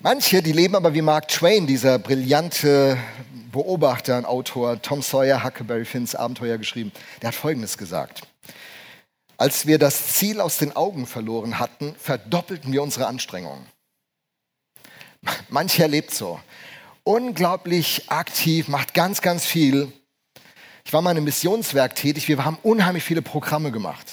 Manche, 0.02 0.42
die 0.42 0.52
leben 0.52 0.76
aber 0.76 0.96
wie 0.96 1.04
Mark 1.04 1.28
Twain, 1.28 1.68
dieser 1.68 2.00
brillante 2.00 2.98
Beobachter 3.52 4.18
und 4.18 4.26
Autor, 4.26 4.82
Tom 4.82 5.04
Sawyer, 5.04 5.44
Huckleberry 5.44 5.86
Finns 5.86 6.16
Abenteuer 6.16 6.58
geschrieben, 6.58 6.92
der 7.22 7.28
hat 7.28 7.36
Folgendes 7.36 7.78
gesagt. 7.78 8.24
Als 9.38 9.68
wir 9.68 9.78
das 9.78 10.14
Ziel 10.14 10.42
aus 10.42 10.58
den 10.58 10.76
Augen 10.76 11.06
verloren 11.06 11.60
hatten, 11.60 11.96
verdoppelten 12.00 12.74
wir 12.74 12.82
unsere 12.82 13.06
Anstrengungen. 13.06 13.66
Mancher 15.50 15.88
lebt 15.88 16.12
so. 16.14 16.40
unglaublich 17.04 18.10
aktiv, 18.10 18.68
macht 18.68 18.96
ganz, 18.96 19.22
ganz 19.22 19.46
viel. 19.46 19.92
Ich 20.84 20.94
war 20.94 21.02
mal 21.02 21.12
in 21.12 21.18
einem 21.18 21.26
Missionswerk 21.26 21.96
tätig, 21.96 22.28
wir 22.28 22.44
haben 22.44 22.58
unheimlich 22.64 23.04
viele 23.04 23.22
Programme 23.22 23.72
gemacht. 23.72 24.08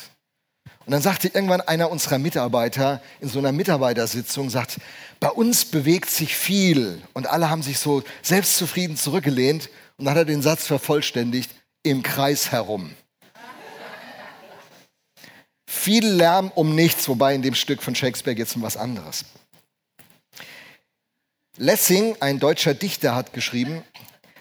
Und 0.88 0.92
dann 0.92 1.02
sagte 1.02 1.28
irgendwann 1.28 1.60
einer 1.60 1.90
unserer 1.90 2.18
Mitarbeiter 2.18 3.02
in 3.20 3.28
so 3.28 3.38
einer 3.38 3.52
Mitarbeitersitzung, 3.52 4.48
sagt, 4.48 4.78
bei 5.20 5.28
uns 5.28 5.66
bewegt 5.66 6.08
sich 6.08 6.34
viel. 6.34 7.02
Und 7.12 7.26
alle 7.26 7.50
haben 7.50 7.62
sich 7.62 7.78
so 7.78 8.02
selbstzufrieden 8.22 8.96
zurückgelehnt. 8.96 9.68
Und 9.98 10.06
dann 10.06 10.14
hat 10.14 10.22
er 10.22 10.24
den 10.24 10.40
Satz 10.40 10.66
vervollständigt, 10.66 11.50
im 11.82 12.02
Kreis 12.02 12.52
herum. 12.52 12.94
viel 15.66 16.06
Lärm 16.06 16.50
um 16.54 16.74
nichts, 16.74 17.06
wobei 17.06 17.34
in 17.34 17.42
dem 17.42 17.54
Stück 17.54 17.82
von 17.82 17.94
Shakespeare 17.94 18.34
geht 18.34 18.46
es 18.46 18.56
um 18.56 18.62
was 18.62 18.78
anderes. 18.78 19.26
Lessing, 21.58 22.16
ein 22.20 22.38
deutscher 22.38 22.72
Dichter, 22.72 23.14
hat 23.14 23.34
geschrieben, 23.34 23.84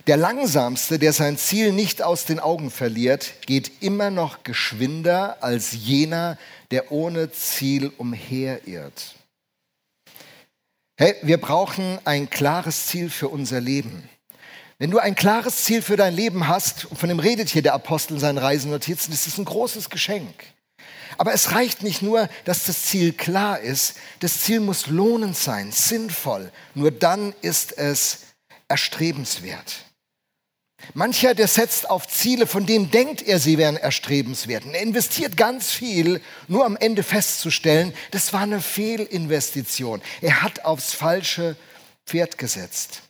der 0.08 0.18
Langsamste, 0.18 1.00
der 1.00 1.12
sein 1.12 1.38
Ziel 1.38 1.74
nicht 1.74 2.02
aus 2.02 2.24
den 2.24 2.40
Augen 2.40 2.72
verliert, 2.72 3.34
geht 3.46 3.84
immer 3.84 4.10
noch 4.10 4.44
geschwinder 4.44 5.38
als 5.42 5.74
jener, 5.74 6.38
der 6.72 6.92
ohne 6.94 7.32
Ziel 7.32 7.92
umherirrt. 7.98 9.16
Hey, 10.98 11.16
wir 11.22 11.40
brauchen 11.40 12.00
ein 12.06 12.30
klares 12.30 12.88
Ziel 12.88 13.10
für 13.10 13.28
unser 13.28 13.60
Leben. 13.60 14.10
Wenn 14.80 14.92
du 14.92 15.00
ein 15.00 15.16
klares 15.16 15.66
Ziel 15.66 15.82
für 15.82 15.98
dein 15.98 16.16
Leben 16.16 16.48
hast, 16.48 16.86
und 16.86 16.98
von 16.98 17.10
dem 17.10 17.20
redet 17.20 17.50
hier 17.50 17.62
der 17.62 17.74
Apostel 17.74 18.14
in 18.14 18.20
seinen 18.20 18.38
Reisennotizen, 18.38 19.12
das 19.12 19.28
ist 19.28 19.38
ein 19.38 19.46
großes 19.46 19.90
Geschenk. 19.90 20.34
Aber 21.18 21.34
es 21.34 21.52
reicht 21.52 21.84
nicht 21.84 22.02
nur, 22.02 22.30
dass 22.46 22.66
das 22.66 22.84
Ziel 22.84 23.12
klar 23.12 23.60
ist, 23.60 23.96
das 24.20 24.42
Ziel 24.42 24.60
muss 24.60 24.88
lohnend 24.88 25.36
sein, 25.36 25.72
sinnvoll. 25.72 26.52
Nur 26.76 26.92
dann 26.92 27.34
ist 27.42 27.78
es 27.78 28.20
erstrebenswert. 28.68 29.87
Mancher, 30.94 31.34
der 31.34 31.48
setzt 31.48 31.90
auf 31.90 32.08
Ziele, 32.08 32.48
von 32.48 32.66
denen 32.66 32.92
denkt 32.92 33.22
er, 33.22 33.40
sie 33.40 33.58
wären 33.58 33.78
erstrebenswert. 33.78 34.64
Er 34.66 34.82
investiert 34.82 35.36
ganz 35.36 35.72
viel, 35.72 36.22
nur 36.48 36.66
am 36.66 36.78
Ende 36.78 37.04
festzustellen, 37.04 37.94
das 38.12 38.32
war 38.32 38.42
eine 38.42 38.62
Fehlinvestition. 38.62 40.02
Er 40.22 40.42
hat 40.44 40.66
aufs 40.66 40.94
falsche 40.94 41.56
Pferd 42.06 42.38
gesetzt. 42.38 43.02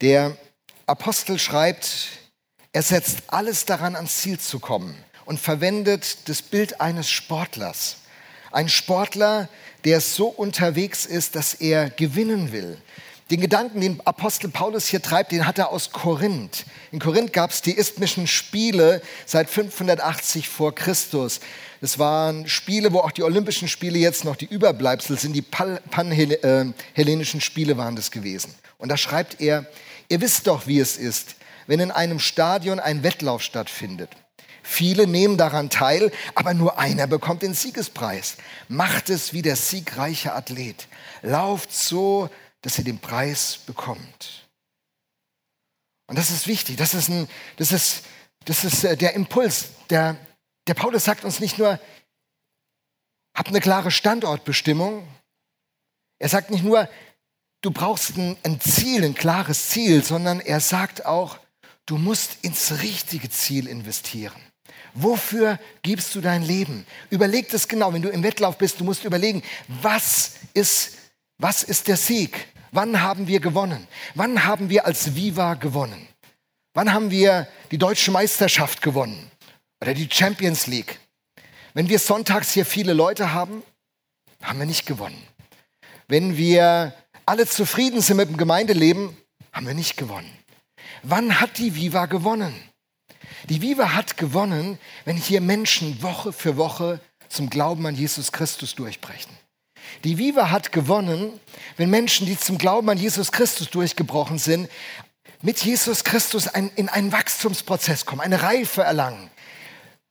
Der 0.00 0.36
Apostel 0.86 1.38
schreibt, 1.38 2.08
er 2.72 2.82
setzt 2.82 3.24
alles 3.28 3.64
daran, 3.64 3.96
ans 3.96 4.18
Ziel 4.18 4.38
zu 4.38 4.60
kommen 4.60 4.96
und 5.24 5.40
verwendet 5.40 6.28
das 6.28 6.42
Bild 6.42 6.80
eines 6.80 7.10
Sportlers. 7.10 7.96
Ein 8.52 8.68
Sportler, 8.68 9.48
der 9.84 10.00
so 10.00 10.28
unterwegs 10.28 11.04
ist, 11.04 11.34
dass 11.34 11.54
er 11.54 11.90
gewinnen 11.90 12.52
will, 12.52 12.78
den 13.30 13.40
Gedanken, 13.40 13.80
den 13.82 14.00
Apostel 14.06 14.48
Paulus 14.48 14.86
hier 14.86 15.02
treibt, 15.02 15.32
den 15.32 15.46
hat 15.46 15.58
er 15.58 15.70
aus 15.70 15.92
Korinth. 15.92 16.64
In 16.92 16.98
Korinth 16.98 17.34
gab 17.34 17.50
es 17.50 17.60
die 17.60 17.76
isthmischen 17.76 18.26
Spiele 18.26 19.02
seit 19.26 19.50
580 19.50 20.48
vor 20.48 20.74
Christus. 20.74 21.40
Das 21.82 21.98
waren 21.98 22.48
Spiele, 22.48 22.92
wo 22.92 23.00
auch 23.00 23.12
die 23.12 23.22
Olympischen 23.22 23.68
Spiele 23.68 23.98
jetzt 23.98 24.24
noch 24.24 24.36
die 24.36 24.46
Überbleibsel 24.46 25.18
sind. 25.18 25.34
Die 25.34 25.42
panhellenischen 25.42 27.40
Spiele 27.42 27.76
waren 27.76 27.96
das 27.96 28.10
gewesen. 28.10 28.54
Und 28.78 28.88
da 28.88 28.96
schreibt 28.96 29.40
er, 29.40 29.66
ihr 30.08 30.20
wisst 30.22 30.46
doch, 30.46 30.66
wie 30.66 30.80
es 30.80 30.96
ist, 30.96 31.36
wenn 31.66 31.80
in 31.80 31.90
einem 31.90 32.20
Stadion 32.20 32.80
ein 32.80 33.02
Wettlauf 33.02 33.42
stattfindet. 33.42 34.10
Viele 34.62 35.06
nehmen 35.06 35.36
daran 35.36 35.70
teil, 35.70 36.10
aber 36.34 36.52
nur 36.52 36.78
einer 36.78 37.06
bekommt 37.06 37.42
den 37.42 37.54
Siegespreis. 37.54 38.36
Macht 38.68 39.08
es 39.08 39.32
wie 39.32 39.42
der 39.42 39.56
siegreiche 39.56 40.34
Athlet. 40.34 40.88
Lauft 41.22 41.72
so, 41.72 42.28
dass 42.68 42.76
ihr 42.76 42.84
den 42.84 42.98
Preis 42.98 43.60
bekommt. 43.64 44.46
Und 46.06 46.18
das 46.18 46.30
ist 46.30 46.46
wichtig, 46.46 46.76
das 46.76 46.92
ist, 46.92 47.08
ein, 47.08 47.26
das 47.56 47.72
ist, 47.72 48.04
das 48.44 48.62
ist 48.62 48.84
äh, 48.84 48.94
der 48.94 49.14
Impuls. 49.14 49.70
Der, 49.88 50.18
der 50.66 50.74
Paulus 50.74 51.04
sagt 51.04 51.24
uns 51.24 51.40
nicht 51.40 51.56
nur, 51.56 51.80
habt 53.34 53.48
eine 53.48 53.62
klare 53.62 53.90
Standortbestimmung. 53.90 55.08
Er 56.18 56.28
sagt 56.28 56.50
nicht 56.50 56.62
nur, 56.62 56.90
du 57.62 57.70
brauchst 57.70 58.18
ein, 58.18 58.36
ein 58.42 58.60
Ziel, 58.60 59.02
ein 59.02 59.14
klares 59.14 59.70
Ziel, 59.70 60.04
sondern 60.04 60.38
er 60.38 60.60
sagt 60.60 61.06
auch, 61.06 61.38
du 61.86 61.96
musst 61.96 62.44
ins 62.44 62.82
richtige 62.82 63.30
Ziel 63.30 63.66
investieren. 63.66 64.42
Wofür 64.92 65.58
gibst 65.80 66.14
du 66.14 66.20
dein 66.20 66.42
Leben? 66.42 66.86
Überleg 67.08 67.48
das 67.48 67.66
genau, 67.66 67.94
wenn 67.94 68.02
du 68.02 68.10
im 68.10 68.22
Wettlauf 68.22 68.58
bist, 68.58 68.78
du 68.78 68.84
musst 68.84 69.04
überlegen, 69.04 69.42
was 69.68 70.34
ist 70.52 70.98
was 71.38 71.62
ist 71.62 71.86
der 71.86 71.96
Sieg? 71.96 72.48
Wann 72.72 73.00
haben 73.00 73.26
wir 73.26 73.40
gewonnen? 73.40 73.86
Wann 74.14 74.44
haben 74.44 74.70
wir 74.70 74.86
als 74.86 75.14
Viva 75.14 75.54
gewonnen? 75.54 76.06
Wann 76.74 76.92
haben 76.92 77.10
wir 77.10 77.48
die 77.70 77.78
deutsche 77.78 78.10
Meisterschaft 78.10 78.82
gewonnen? 78.82 79.30
Oder 79.80 79.94
die 79.94 80.08
Champions 80.10 80.66
League? 80.66 80.98
Wenn 81.74 81.88
wir 81.88 81.98
sonntags 81.98 82.52
hier 82.52 82.66
viele 82.66 82.92
Leute 82.92 83.32
haben, 83.32 83.62
haben 84.42 84.58
wir 84.58 84.66
nicht 84.66 84.86
gewonnen. 84.86 85.22
Wenn 86.08 86.36
wir 86.36 86.94
alle 87.26 87.46
zufrieden 87.46 88.00
sind 88.00 88.16
mit 88.16 88.28
dem 88.28 88.36
Gemeindeleben, 88.36 89.16
haben 89.52 89.66
wir 89.66 89.74
nicht 89.74 89.96
gewonnen. 89.96 90.32
Wann 91.02 91.40
hat 91.40 91.58
die 91.58 91.74
Viva 91.74 92.06
gewonnen? 92.06 92.54
Die 93.48 93.62
Viva 93.62 93.94
hat 93.94 94.16
gewonnen, 94.16 94.78
wenn 95.04 95.16
hier 95.16 95.40
Menschen 95.40 96.02
Woche 96.02 96.32
für 96.32 96.56
Woche 96.56 97.00
zum 97.28 97.50
Glauben 97.50 97.86
an 97.86 97.94
Jesus 97.94 98.32
Christus 98.32 98.74
durchbrechen. 98.74 99.32
Die 100.04 100.18
Viva 100.18 100.50
hat 100.50 100.72
gewonnen, 100.72 101.32
wenn 101.76 101.90
Menschen, 101.90 102.26
die 102.26 102.38
zum 102.38 102.58
Glauben 102.58 102.88
an 102.90 102.98
Jesus 102.98 103.32
Christus 103.32 103.70
durchgebrochen 103.70 104.38
sind, 104.38 104.68
mit 105.42 105.58
Jesus 105.64 106.04
Christus 106.04 106.48
ein, 106.48 106.70
in 106.74 106.88
einen 106.88 107.12
Wachstumsprozess 107.12 108.06
kommen, 108.06 108.20
eine 108.20 108.42
Reife 108.42 108.82
erlangen. 108.82 109.30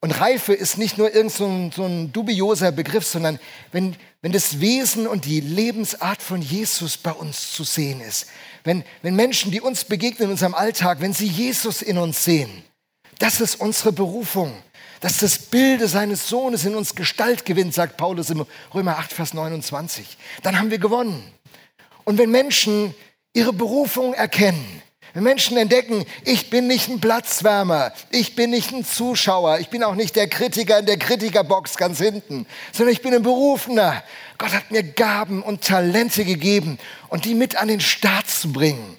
Und 0.00 0.12
Reife 0.12 0.54
ist 0.54 0.78
nicht 0.78 0.96
nur 0.96 1.12
irgend 1.12 1.32
so 1.32 1.70
so 1.74 1.84
ein 1.84 2.12
dubioser 2.12 2.70
Begriff, 2.70 3.04
sondern 3.04 3.40
wenn, 3.72 3.96
wenn 4.22 4.30
das 4.30 4.60
Wesen 4.60 5.08
und 5.08 5.24
die 5.24 5.40
Lebensart 5.40 6.22
von 6.22 6.40
Jesus 6.40 6.96
bei 6.96 7.10
uns 7.10 7.52
zu 7.52 7.64
sehen 7.64 8.00
ist. 8.00 8.26
Wenn, 8.62 8.84
wenn 9.02 9.16
Menschen, 9.16 9.50
die 9.50 9.60
uns 9.60 9.84
begegnen 9.84 10.26
in 10.26 10.30
unserem 10.32 10.54
Alltag, 10.54 11.00
wenn 11.00 11.12
sie 11.12 11.26
Jesus 11.26 11.82
in 11.82 11.98
uns 11.98 12.24
sehen, 12.24 12.62
das 13.18 13.40
ist 13.40 13.56
unsere 13.56 13.92
Berufung 13.92 14.62
dass 15.00 15.18
das 15.18 15.38
Bilde 15.38 15.88
seines 15.88 16.28
Sohnes 16.28 16.64
in 16.64 16.74
uns 16.74 16.94
Gestalt 16.94 17.44
gewinnt, 17.44 17.74
sagt 17.74 17.96
Paulus 17.96 18.30
im 18.30 18.46
Römer 18.74 18.98
8, 18.98 19.12
Vers 19.12 19.34
29. 19.34 20.16
Dann 20.42 20.58
haben 20.58 20.70
wir 20.70 20.78
gewonnen. 20.78 21.22
Und 22.04 22.18
wenn 22.18 22.30
Menschen 22.30 22.94
ihre 23.32 23.52
Berufung 23.52 24.14
erkennen, 24.14 24.82
wenn 25.14 25.24
Menschen 25.24 25.56
entdecken, 25.56 26.04
ich 26.24 26.50
bin 26.50 26.66
nicht 26.66 26.88
ein 26.88 27.00
Platzwärmer, 27.00 27.92
ich 28.10 28.36
bin 28.36 28.50
nicht 28.50 28.72
ein 28.72 28.84
Zuschauer, 28.84 29.58
ich 29.58 29.68
bin 29.68 29.82
auch 29.82 29.94
nicht 29.94 30.16
der 30.16 30.28
Kritiker 30.28 30.78
in 30.78 30.86
der 30.86 30.98
Kritikerbox 30.98 31.76
ganz 31.76 31.98
hinten, 31.98 32.46
sondern 32.72 32.92
ich 32.92 33.02
bin 33.02 33.14
ein 33.14 33.22
Berufener. 33.22 34.02
Gott 34.36 34.52
hat 34.52 34.70
mir 34.70 34.82
Gaben 34.82 35.42
und 35.42 35.64
Talente 35.64 36.24
gegeben 36.24 36.78
und 37.08 37.24
die 37.24 37.34
mit 37.34 37.56
an 37.56 37.68
den 37.68 37.80
Start 37.80 38.28
zu 38.28 38.52
bringen. 38.52 38.98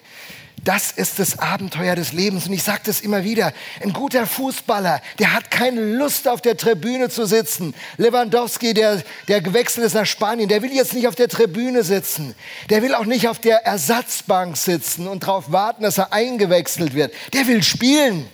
Das 0.64 0.90
ist 0.90 1.18
das 1.18 1.38
Abenteuer 1.38 1.96
des 1.96 2.12
Lebens. 2.12 2.46
Und 2.46 2.52
ich 2.52 2.62
sage 2.62 2.82
das 2.84 3.00
immer 3.00 3.24
wieder. 3.24 3.52
Ein 3.82 3.92
guter 3.92 4.26
Fußballer, 4.26 5.00
der 5.18 5.32
hat 5.32 5.50
keine 5.50 5.80
Lust, 5.80 6.28
auf 6.28 6.42
der 6.42 6.56
Tribüne 6.56 7.08
zu 7.08 7.24
sitzen. 7.24 7.74
Lewandowski, 7.96 8.74
der, 8.74 9.02
der 9.28 9.40
gewechselt 9.40 9.86
ist 9.86 9.94
nach 9.94 10.06
Spanien, 10.06 10.48
der 10.48 10.62
will 10.62 10.72
jetzt 10.72 10.92
nicht 10.92 11.08
auf 11.08 11.14
der 11.14 11.28
Tribüne 11.28 11.82
sitzen. 11.82 12.34
Der 12.68 12.82
will 12.82 12.94
auch 12.94 13.06
nicht 13.06 13.28
auf 13.28 13.38
der 13.38 13.64
Ersatzbank 13.64 14.56
sitzen 14.56 15.08
und 15.08 15.22
darauf 15.22 15.50
warten, 15.50 15.82
dass 15.82 15.96
er 15.96 16.12
eingewechselt 16.12 16.94
wird. 16.94 17.14
Der 17.32 17.46
will 17.46 17.62
spielen. 17.62 18.28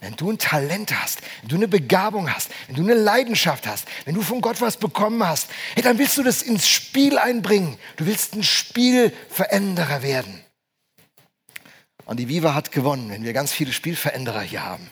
Wenn 0.00 0.16
du 0.16 0.30
ein 0.30 0.38
Talent 0.38 0.92
hast, 0.94 1.20
wenn 1.40 1.48
du 1.48 1.56
eine 1.56 1.68
Begabung 1.68 2.30
hast, 2.30 2.50
wenn 2.66 2.76
du 2.76 2.82
eine 2.82 2.92
Leidenschaft 2.92 3.66
hast, 3.66 3.86
wenn 4.04 4.14
du 4.14 4.20
von 4.20 4.42
Gott 4.42 4.60
was 4.60 4.76
bekommen 4.76 5.26
hast, 5.26 5.48
hey, 5.72 5.82
dann 5.82 5.96
willst 5.96 6.18
du 6.18 6.22
das 6.22 6.42
ins 6.42 6.68
Spiel 6.68 7.16
einbringen. 7.16 7.78
Du 7.96 8.04
willst 8.04 8.34
ein 8.34 8.42
Spielveränderer 8.42 10.02
werden. 10.02 10.43
Und 12.06 12.18
die 12.18 12.28
Viva 12.28 12.54
hat 12.54 12.72
gewonnen, 12.72 13.10
wenn 13.10 13.24
wir 13.24 13.32
ganz 13.32 13.52
viele 13.52 13.72
Spielveränderer 13.72 14.42
hier 14.42 14.64
haben. 14.64 14.90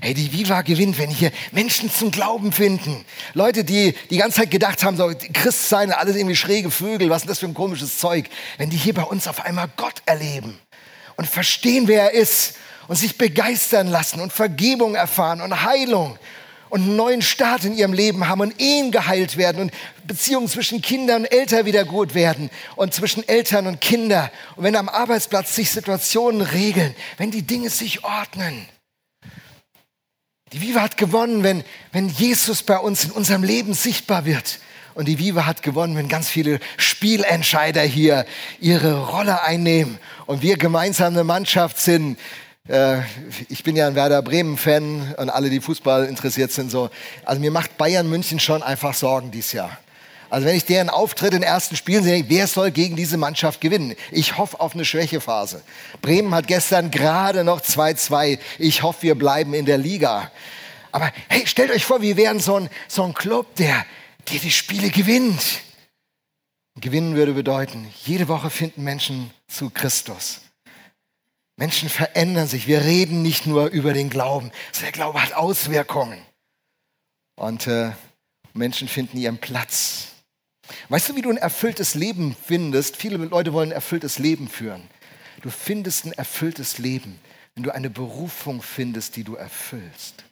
Hey, 0.00 0.14
die 0.14 0.32
Viva 0.32 0.62
gewinnt, 0.62 0.96
wenn 0.98 1.10
hier 1.10 1.32
Menschen 1.50 1.90
zum 1.90 2.12
Glauben 2.12 2.52
finden. 2.52 3.04
Leute, 3.34 3.64
die 3.64 3.94
die 4.10 4.16
ganze 4.16 4.38
Zeit 4.38 4.50
gedacht 4.50 4.84
haben, 4.84 4.96
so 4.96 5.12
Christ 5.32 5.68
sein, 5.68 5.90
alles 5.90 6.14
irgendwie 6.14 6.36
schräge 6.36 6.70
Vögel, 6.70 7.10
was 7.10 7.22
ist 7.22 7.28
das 7.28 7.38
für 7.40 7.46
ein 7.46 7.54
komisches 7.54 7.98
Zeug. 7.98 8.26
Wenn 8.58 8.70
die 8.70 8.76
hier 8.76 8.94
bei 8.94 9.02
uns 9.02 9.26
auf 9.26 9.44
einmal 9.44 9.68
Gott 9.76 10.02
erleben 10.06 10.58
und 11.16 11.26
verstehen, 11.26 11.88
wer 11.88 12.12
er 12.12 12.12
ist 12.12 12.54
und 12.86 12.96
sich 12.96 13.18
begeistern 13.18 13.88
lassen 13.88 14.20
und 14.20 14.32
Vergebung 14.32 14.94
erfahren 14.94 15.40
und 15.40 15.64
Heilung 15.64 16.16
und 16.70 16.82
einen 16.82 16.96
neuen 16.96 17.22
Start 17.22 17.64
in 17.64 17.74
ihrem 17.74 17.92
Leben 17.92 18.28
haben 18.28 18.40
und 18.40 18.60
Ehen 18.60 18.90
geheilt 18.90 19.36
werden 19.36 19.62
und 19.62 19.72
Beziehungen 20.04 20.48
zwischen 20.48 20.82
Kindern 20.82 21.22
und 21.22 21.32
Eltern 21.32 21.66
wieder 21.66 21.84
gut 21.84 22.14
werden 22.14 22.50
und 22.76 22.94
zwischen 22.94 23.26
Eltern 23.28 23.66
und 23.66 23.80
Kindern. 23.80 24.30
Und 24.56 24.64
wenn 24.64 24.76
am 24.76 24.88
Arbeitsplatz 24.88 25.54
sich 25.54 25.70
Situationen 25.70 26.42
regeln, 26.42 26.94
wenn 27.16 27.30
die 27.30 27.42
Dinge 27.42 27.70
sich 27.70 28.04
ordnen. 28.04 28.66
Die 30.52 30.62
Viva 30.62 30.80
hat 30.80 30.96
gewonnen, 30.96 31.42
wenn, 31.42 31.62
wenn 31.92 32.08
Jesus 32.08 32.62
bei 32.62 32.78
uns 32.78 33.04
in 33.04 33.10
unserem 33.10 33.42
Leben 33.42 33.74
sichtbar 33.74 34.24
wird 34.24 34.60
Und 34.98 35.06
die 35.06 35.20
Viva 35.20 35.46
hat 35.46 35.62
gewonnen, 35.62 35.96
wenn 35.96 36.08
ganz 36.08 36.28
viele 36.28 36.58
Spielentscheider 36.76 37.82
hier 37.82 38.26
ihre 38.58 39.06
Rolle 39.06 39.44
einnehmen 39.44 40.00
und 40.26 40.42
wir 40.42 40.56
gemeinsam 40.56 41.12
eine 41.12 41.22
Mannschaft 41.22 41.78
sind. 41.78 42.18
Äh, 42.68 43.00
ich 43.48 43.64
bin 43.64 43.76
ja 43.76 43.86
ein 43.86 43.94
Werder 43.94 44.22
Bremen-Fan 44.22 45.14
und 45.16 45.30
alle, 45.30 45.50
die 45.50 45.60
Fußball 45.60 46.04
interessiert 46.04 46.52
sind, 46.52 46.70
so. 46.70 46.90
Also 47.24 47.40
mir 47.40 47.50
macht 47.50 47.76
Bayern 47.78 48.08
München 48.08 48.38
schon 48.38 48.62
einfach 48.62 48.94
Sorgen 48.94 49.30
dieses 49.30 49.52
Jahr. 49.52 49.78
Also 50.30 50.46
wenn 50.46 50.56
ich 50.56 50.66
deren 50.66 50.90
Auftritt 50.90 51.32
in 51.32 51.40
den 51.40 51.48
ersten 51.48 51.74
Spielen 51.74 52.04
sehe, 52.04 52.24
wer 52.28 52.46
soll 52.46 52.70
gegen 52.70 52.96
diese 52.96 53.16
Mannschaft 53.16 53.62
gewinnen? 53.62 53.94
Ich 54.10 54.36
hoffe 54.36 54.60
auf 54.60 54.74
eine 54.74 54.84
Schwächephase. 54.84 55.62
Bremen 56.02 56.34
hat 56.34 56.46
gestern 56.46 56.90
gerade 56.90 57.44
noch 57.44 57.62
2-2. 57.62 58.38
Ich 58.58 58.82
hoffe, 58.82 59.02
wir 59.02 59.14
bleiben 59.14 59.54
in 59.54 59.64
der 59.64 59.78
Liga. 59.78 60.30
Aber 60.92 61.10
hey, 61.28 61.46
stellt 61.46 61.70
euch 61.70 61.86
vor, 61.86 62.02
wir 62.02 62.18
wären 62.18 62.40
so 62.40 62.56
ein, 62.56 62.68
so 62.88 63.04
ein 63.04 63.14
Club, 63.14 63.54
der, 63.56 63.86
der 64.30 64.40
die 64.40 64.50
Spiele 64.50 64.90
gewinnt. 64.90 65.62
Gewinnen 66.76 67.16
würde 67.16 67.32
bedeuten, 67.32 67.88
jede 68.04 68.28
Woche 68.28 68.50
finden 68.50 68.84
Menschen 68.84 69.30
zu 69.48 69.70
Christus. 69.70 70.42
Menschen 71.58 71.88
verändern 71.88 72.46
sich. 72.46 72.68
Wir 72.68 72.82
reden 72.82 73.20
nicht 73.20 73.44
nur 73.44 73.66
über 73.66 73.92
den 73.92 74.10
Glauben. 74.10 74.52
Der 74.80 74.92
Glaube 74.92 75.20
hat 75.20 75.32
Auswirkungen. 75.32 76.20
Und 77.34 77.66
äh, 77.66 77.90
Menschen 78.54 78.86
finden 78.86 79.18
ihren 79.18 79.38
Platz. 79.38 80.12
Weißt 80.88 81.08
du, 81.08 81.16
wie 81.16 81.22
du 81.22 81.30
ein 81.30 81.36
erfülltes 81.36 81.96
Leben 81.96 82.36
findest? 82.46 82.96
Viele 82.96 83.16
Leute 83.16 83.52
wollen 83.52 83.70
ein 83.70 83.74
erfülltes 83.74 84.20
Leben 84.20 84.48
führen. 84.48 84.88
Du 85.42 85.50
findest 85.50 86.04
ein 86.04 86.12
erfülltes 86.12 86.78
Leben, 86.78 87.18
wenn 87.54 87.64
du 87.64 87.74
eine 87.74 87.90
Berufung 87.90 88.62
findest, 88.62 89.16
die 89.16 89.24
du 89.24 89.34
erfüllst. 89.34 90.24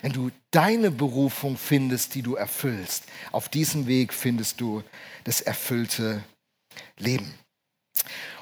Wenn 0.00 0.12
du 0.12 0.30
deine 0.50 0.90
Berufung 0.90 1.58
findest, 1.58 2.14
die 2.14 2.22
du 2.22 2.36
erfüllst. 2.36 3.04
Auf 3.32 3.50
diesem 3.50 3.86
Weg 3.86 4.14
findest 4.14 4.62
du 4.62 4.82
das 5.24 5.42
erfüllte 5.42 6.24
Leben. 6.96 7.34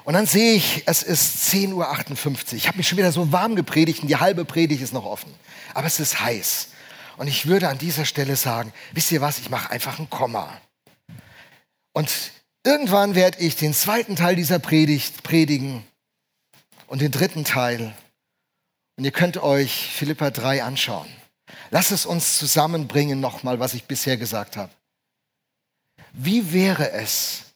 Und 0.03 0.13
dann 0.13 0.25
sehe 0.25 0.53
ich, 0.53 0.83
es 0.85 1.03
ist 1.03 1.53
10.58 1.53 1.73
Uhr. 1.73 2.53
Ich 2.53 2.67
habe 2.67 2.77
mich 2.77 2.87
schon 2.87 2.97
wieder 2.97 3.11
so 3.11 3.31
warm 3.31 3.55
gepredigt 3.55 4.01
und 4.01 4.07
die 4.07 4.17
halbe 4.17 4.45
Predigt 4.45 4.81
ist 4.81 4.93
noch 4.93 5.05
offen. 5.05 5.33
Aber 5.73 5.87
es 5.87 5.99
ist 5.99 6.19
heiß. 6.19 6.69
Und 7.17 7.27
ich 7.27 7.47
würde 7.47 7.67
an 7.67 7.77
dieser 7.77 8.05
Stelle 8.05 8.35
sagen, 8.35 8.71
wisst 8.93 9.11
ihr 9.11 9.21
was, 9.21 9.39
ich 9.39 9.49
mache 9.49 9.71
einfach 9.71 9.99
ein 9.99 10.09
Komma. 10.09 10.59
Und 11.93 12.09
irgendwann 12.63 13.13
werde 13.13 13.39
ich 13.39 13.55
den 13.55 13.73
zweiten 13.73 14.15
Teil 14.15 14.35
dieser 14.35 14.59
Predigt 14.59 15.21
predigen 15.21 15.85
und 16.87 17.01
den 17.01 17.11
dritten 17.11 17.43
Teil. 17.43 17.93
Und 18.97 19.05
ihr 19.05 19.11
könnt 19.11 19.37
euch 19.37 19.91
Philippa 19.93 20.29
3 20.31 20.63
anschauen. 20.63 21.09
Lass 21.71 21.91
es 21.91 22.05
uns 22.05 22.37
zusammenbringen 22.37 23.19
nochmal, 23.19 23.59
was 23.59 23.73
ich 23.73 23.85
bisher 23.85 24.17
gesagt 24.17 24.57
habe. 24.57 24.71
Wie 26.13 26.53
wäre 26.53 26.91
es, 26.91 27.48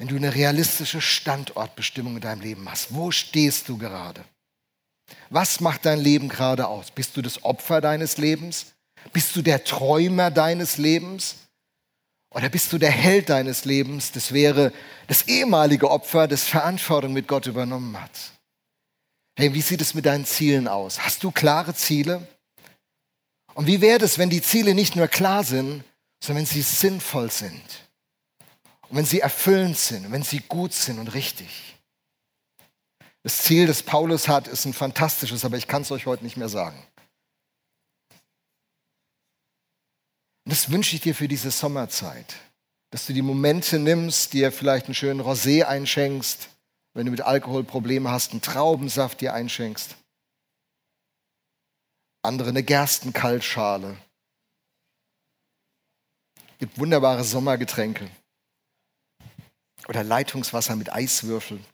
wenn 0.00 0.08
du 0.08 0.16
eine 0.16 0.34
realistische 0.34 1.02
Standortbestimmung 1.02 2.14
in 2.14 2.22
deinem 2.22 2.40
Leben 2.40 2.66
hast? 2.70 2.94
Wo 2.94 3.10
stehst 3.10 3.68
du 3.68 3.76
gerade? 3.76 4.24
Was 5.28 5.60
macht 5.60 5.84
dein 5.84 6.00
Leben 6.00 6.30
gerade 6.30 6.68
aus? 6.68 6.90
Bist 6.90 7.18
du 7.18 7.22
das 7.22 7.44
Opfer 7.44 7.82
deines 7.82 8.16
Lebens? 8.16 8.72
Bist 9.12 9.36
du 9.36 9.42
der 9.42 9.62
Träumer 9.62 10.30
deines 10.30 10.78
Lebens? 10.78 11.36
Oder 12.30 12.48
bist 12.48 12.72
du 12.72 12.78
der 12.78 12.90
Held 12.90 13.28
deines 13.28 13.66
Lebens? 13.66 14.10
Das 14.10 14.32
wäre 14.32 14.72
das 15.06 15.28
ehemalige 15.28 15.90
Opfer, 15.90 16.26
das 16.26 16.44
Verantwortung 16.44 17.12
mit 17.12 17.28
Gott 17.28 17.46
übernommen 17.46 18.00
hat. 18.00 18.32
Hey, 19.36 19.52
wie 19.52 19.60
sieht 19.60 19.82
es 19.82 19.92
mit 19.92 20.06
deinen 20.06 20.24
Zielen 20.24 20.66
aus? 20.66 21.00
Hast 21.00 21.22
du 21.24 21.30
klare 21.30 21.74
Ziele? 21.74 22.26
Und 23.52 23.66
wie 23.66 23.82
wäre 23.82 24.02
es, 24.02 24.16
wenn 24.16 24.30
die 24.30 24.40
Ziele 24.40 24.74
nicht 24.74 24.96
nur 24.96 25.08
klar 25.08 25.44
sind, 25.44 25.84
sondern 26.24 26.46
wenn 26.46 26.46
sie 26.46 26.62
sinnvoll 26.62 27.30
sind? 27.30 27.89
Und 28.90 28.96
wenn 28.96 29.04
sie 29.04 29.20
erfüllend 29.20 29.78
sind, 29.78 30.10
wenn 30.10 30.24
sie 30.24 30.40
gut 30.40 30.72
sind 30.72 30.98
und 30.98 31.14
richtig? 31.14 31.76
Das 33.22 33.42
Ziel, 33.42 33.68
das 33.68 33.84
Paulus 33.84 34.26
hat, 34.26 34.48
ist 34.48 34.64
ein 34.64 34.72
fantastisches, 34.72 35.44
aber 35.44 35.56
ich 35.56 35.68
kann 35.68 35.82
es 35.82 35.92
euch 35.92 36.06
heute 36.06 36.24
nicht 36.24 36.36
mehr 36.36 36.48
sagen. 36.48 36.76
Und 40.44 40.52
das 40.52 40.72
wünsche 40.72 40.96
ich 40.96 41.02
dir 41.02 41.14
für 41.14 41.28
diese 41.28 41.52
Sommerzeit, 41.52 42.34
dass 42.90 43.06
du 43.06 43.12
die 43.12 43.22
Momente 43.22 43.78
nimmst, 43.78 44.32
dir 44.32 44.50
vielleicht 44.50 44.86
einen 44.86 44.94
schönen 44.96 45.20
Rosé 45.20 45.62
einschenkst, 45.62 46.48
wenn 46.94 47.06
du 47.06 47.12
mit 47.12 47.20
Alkohol 47.20 47.62
Probleme 47.62 48.10
hast, 48.10 48.32
einen 48.32 48.42
Traubensaft 48.42 49.20
dir 49.20 49.34
einschenkst, 49.34 49.94
andere 52.22 52.48
eine 52.48 52.64
Gerstenkaltschale. 52.64 53.96
Es 56.54 56.58
gibt 56.58 56.78
wunderbare 56.78 57.22
Sommergetränke 57.22 58.10
oder 59.90 60.04
Leitungswasser 60.04 60.76
mit 60.76 60.92
Eiswürfeln. 60.92 61.66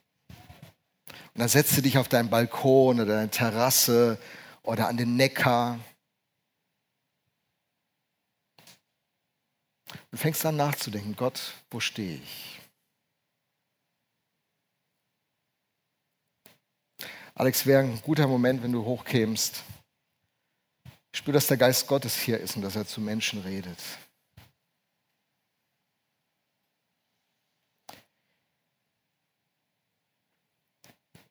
Und 1.07 1.39
dann 1.39 1.47
setzt 1.47 1.77
du 1.77 1.81
dich 1.81 1.99
auf 1.99 2.07
deinen 2.07 2.31
Balkon 2.31 2.99
oder 2.99 3.13
deine 3.13 3.29
Terrasse 3.29 4.17
oder 4.63 4.87
an 4.87 4.97
den 4.97 5.15
Neckar 5.15 5.79
Du 10.11 10.17
fängst 10.17 10.43
an 10.47 10.55
nachzudenken, 10.55 11.15
Gott, 11.15 11.53
wo 11.69 11.79
stehe 11.79 12.15
ich? 12.15 12.59
Alex, 17.35 17.67
wäre 17.67 17.83
ein 17.83 18.01
guter 18.01 18.27
Moment, 18.27 18.63
wenn 18.63 18.71
du 18.71 18.83
hochkämst. 18.83 19.63
Ich 21.11 21.19
spüre, 21.19 21.33
dass 21.35 21.45
der 21.45 21.57
Geist 21.57 21.85
Gottes 21.85 22.15
hier 22.15 22.39
ist 22.39 22.55
und 22.55 22.63
dass 22.63 22.75
er 22.75 22.87
zu 22.87 22.99
Menschen 22.99 23.41
redet. 23.41 23.77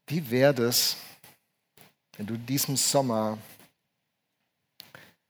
Wie 0.07 0.31
wäre 0.31 0.63
es, 0.63 0.97
wenn 2.17 2.27
du 2.27 2.37
diesen 2.37 2.77
Sommer 2.77 3.39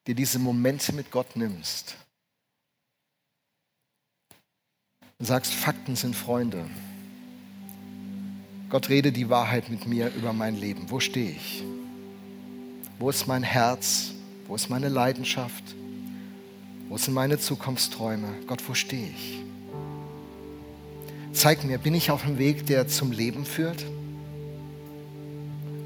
dir 0.07 0.15
diese 0.15 0.39
Momente 0.39 0.93
mit 0.93 1.11
Gott 1.11 1.35
nimmst? 1.35 1.97
und 5.19 5.27
sagst, 5.27 5.53
Fakten 5.53 5.97
sind 5.97 6.15
Freunde. 6.15 6.65
Gott 8.69 8.89
rede 8.89 9.12
die 9.12 9.31
Wahrheit 9.31 9.69
mit 9.71 9.87
mir 9.87 10.12
über 10.15 10.33
mein 10.33 10.57
Leben. 10.57 10.91
Wo 10.91 11.01
stehe 11.01 11.31
ich? 11.31 11.65
Wo 12.99 13.11
ist 13.11 13.27
mein 13.27 13.43
Herz? 13.43 14.12
Wo 14.47 14.55
ist 14.55 14.69
meine 14.69 14.89
Leidenschaft? 14.89 15.65
Wo 16.89 16.99
sind 16.99 17.15
meine 17.15 17.39
Zukunftsträume? 17.39 18.29
Gott, 18.47 18.62
wo 18.69 18.75
stehe 18.75 19.09
ich? 19.09 19.41
Zeig 21.33 21.65
mir, 21.65 21.79
bin 21.79 21.95
ich 21.95 22.11
auf 22.11 22.23
dem 22.23 22.39
Weg, 22.39 22.67
der 22.67 22.89
zum 22.89 23.12
Leben 23.12 23.45
führt? 23.45 23.85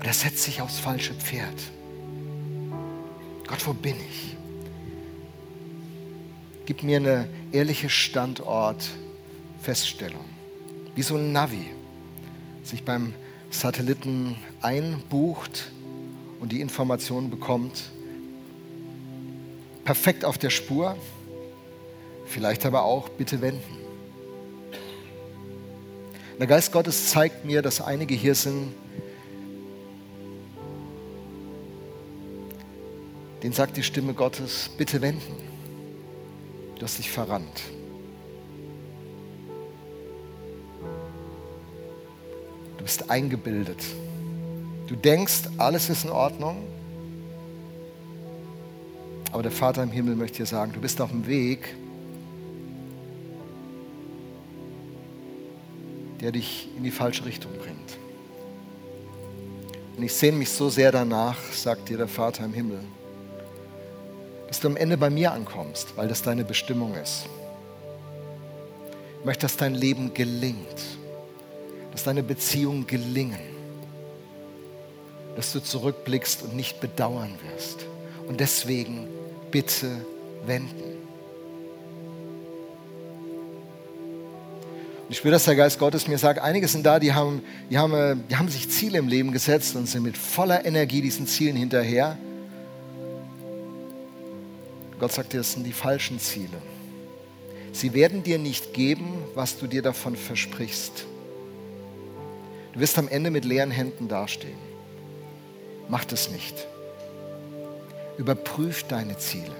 Oder 0.00 0.12
setze 0.14 0.48
ich 0.48 0.62
aufs 0.62 0.78
falsche 0.78 1.14
Pferd? 1.14 1.54
Gott, 3.46 3.66
wo 3.66 3.74
bin 3.74 3.96
ich? 3.96 4.36
Gib 6.64 6.82
mir 6.82 6.96
eine 6.96 7.28
ehrliche 7.52 7.90
Standort, 7.90 8.88
Feststellung. 9.60 10.24
Wie 10.94 11.02
so 11.02 11.16
ein 11.16 11.32
Navi 11.32 11.66
sich 12.62 12.82
beim 12.82 13.12
Satelliten 13.50 14.36
einbucht 14.62 15.70
und 16.40 16.52
die 16.52 16.60
Informationen 16.60 17.28
bekommt. 17.28 17.90
Perfekt 19.84 20.24
auf 20.24 20.38
der 20.38 20.50
Spur, 20.50 20.96
vielleicht 22.26 22.64
aber 22.64 22.84
auch 22.84 23.08
bitte 23.08 23.40
wenden. 23.42 23.78
Der 26.38 26.46
Geist 26.46 26.72
Gottes 26.72 27.10
zeigt 27.10 27.44
mir, 27.44 27.60
dass 27.60 27.82
einige 27.82 28.14
hier 28.14 28.34
sind, 28.34 28.72
den 33.42 33.53
sagt 33.53 33.76
die 33.76 33.83
Stimme 33.83 34.12
Gottes, 34.12 34.70
bitte 34.76 35.00
wenden. 35.00 35.35
Du 36.79 36.83
hast 36.83 36.98
dich 36.98 37.11
verrannt. 37.11 37.62
Du 42.76 42.85
bist 42.85 43.11
eingebildet. 43.11 43.83
Du 44.87 44.96
denkst, 44.96 45.42
alles 45.59 45.88
ist 45.88 46.05
in 46.05 46.11
Ordnung. 46.11 46.66
Aber 49.33 49.42
der 49.42 49.53
Vater 49.53 49.83
im 49.83 49.90
Himmel 49.90 50.16
möchte 50.16 50.38
dir 50.38 50.46
sagen, 50.46 50.72
du 50.72 50.81
bist 50.81 51.00
auf 51.00 51.11
dem 51.11 51.26
Weg, 51.26 51.76
der 56.20 56.33
dich 56.33 56.68
in 56.76 56.83
die 56.83 56.90
falsche 56.90 57.24
Richtung 57.24 57.53
bringt. 57.53 57.98
Und 59.96 60.03
ich 60.03 60.12
sehne 60.12 60.38
mich 60.38 60.50
so 60.50 60.68
sehr 60.68 60.90
danach, 60.90 61.37
sagt 61.53 61.88
dir 61.88 61.98
der 61.98 62.09
Vater 62.09 62.44
im 62.44 62.53
Himmel, 62.53 62.81
dass 64.50 64.60
du 64.60 64.68
am 64.68 64.76
Ende 64.76 64.98
bei 64.98 65.08
mir 65.08 65.32
ankommst, 65.32 65.96
weil 65.96 66.08
das 66.08 66.20
deine 66.20 66.44
Bestimmung 66.44 66.94
ist. 66.94 67.24
Ich 69.20 69.24
möchte, 69.24 69.42
dass 69.42 69.56
dein 69.56 69.74
Leben 69.74 70.12
gelingt 70.12 70.80
dass 71.92 72.04
deine 72.04 72.22
Beziehungen 72.22 72.86
gelingen, 72.86 73.38
dass 75.36 75.52
du 75.52 75.60
zurückblickst 75.60 76.42
und 76.42 76.54
nicht 76.54 76.80
bedauern 76.80 77.30
wirst. 77.52 77.86
Und 78.28 78.40
deswegen 78.40 79.08
bitte 79.50 79.88
wenden. 80.46 80.98
Ich 85.08 85.18
spüre, 85.18 85.32
dass 85.32 85.44
der 85.44 85.56
Geist 85.56 85.80
Gottes 85.80 86.06
mir 86.06 86.18
sagt, 86.18 86.38
einige 86.38 86.68
sind 86.68 86.86
da, 86.86 87.00
die 87.00 87.12
haben, 87.12 87.42
die, 87.68 87.78
haben, 87.78 87.92
äh, 87.94 88.16
die 88.30 88.36
haben 88.36 88.48
sich 88.48 88.70
Ziele 88.70 88.98
im 88.98 89.08
Leben 89.08 89.32
gesetzt 89.32 89.74
und 89.74 89.88
sind 89.88 90.04
mit 90.04 90.16
voller 90.16 90.64
Energie 90.64 91.02
diesen 91.02 91.26
Zielen 91.26 91.56
hinterher. 91.56 92.16
Gott 95.00 95.12
sagt 95.12 95.32
dir, 95.32 95.38
das 95.38 95.54
sind 95.54 95.64
die 95.64 95.72
falschen 95.72 96.20
Ziele. 96.20 96.60
Sie 97.72 97.94
werden 97.94 98.22
dir 98.22 98.38
nicht 98.38 98.74
geben, 98.74 99.24
was 99.34 99.58
du 99.58 99.66
dir 99.66 99.80
davon 99.80 100.14
versprichst. 100.14 101.06
Du 102.74 102.80
wirst 102.80 102.98
am 102.98 103.08
Ende 103.08 103.30
mit 103.30 103.46
leeren 103.46 103.70
Händen 103.70 104.08
dastehen. 104.08 104.58
Mach 105.88 106.04
das 106.04 106.30
nicht. 106.30 106.54
Überprüf 108.18 108.82
deine 108.84 109.16
Ziele. 109.16 109.56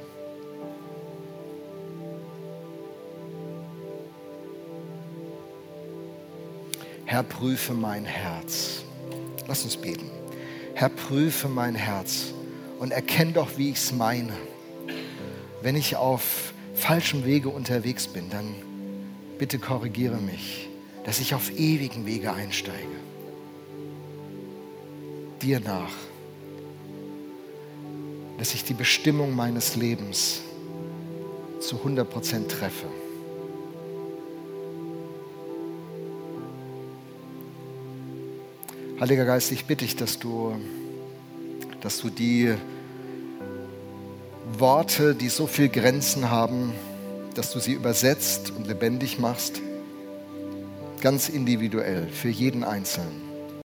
Herr, 7.07 7.23
prüfe 7.23 7.73
mein 7.73 8.05
Herz. 8.05 8.83
Lass 9.49 9.65
uns 9.65 9.77
beten. 9.77 10.11
Herr, 10.75 10.91
prüfe 10.91 11.49
mein 11.49 11.75
Herz 11.75 12.27
und 12.79 12.93
erkenn 12.93 13.33
doch, 13.33 13.57
wie 13.57 13.71
ich 13.71 13.79
es 13.79 13.93
meine. 13.93 14.33
Wenn 15.63 15.77
ich 15.77 15.97
auf 15.97 16.55
falschem 16.75 17.25
Wege 17.25 17.51
unterwegs 17.51 18.07
bin, 18.07 18.31
dann 18.31 18.55
bitte 19.39 19.59
korrigiere 19.59 20.17
mich, 20.17 20.69
dass 21.05 21.21
ich 21.21 21.35
auf 21.35 21.51
ewigen 21.59 22.07
Wege 22.07 22.33
einsteige. 22.33 22.97
Dir 25.43 25.61
nach. 25.61 25.93
Dass 28.39 28.55
ich 28.55 28.65
die 28.65 28.75
Bestimmung 28.75 29.37
meines 29.37 29.77
Lebens 29.77 30.41
zu 31.61 31.77
100% 31.77 32.49
treffe. 32.49 32.87
Heiliger 38.99 39.25
Geist, 39.25 39.53
ich 39.53 39.67
bitte 39.67 39.85
dich, 39.85 39.97
dass 39.97 40.19
du, 40.19 40.55
dass 41.81 41.99
du 42.01 42.11
die 42.11 42.55
Worte, 44.61 45.15
die 45.15 45.29
so 45.29 45.47
viel 45.47 45.69
Grenzen 45.69 46.31
haben, 46.31 46.73
dass 47.35 47.53
du 47.53 47.61
sie 47.61 47.73
übersetzt 47.73 48.53
und 48.57 48.67
lebendig 48.67 49.19
machst, 49.19 49.61
ganz 51.01 51.29
individuell 51.29 52.09
für 52.09 52.29
jeden 52.29 52.65
Einzelnen. 52.65 53.30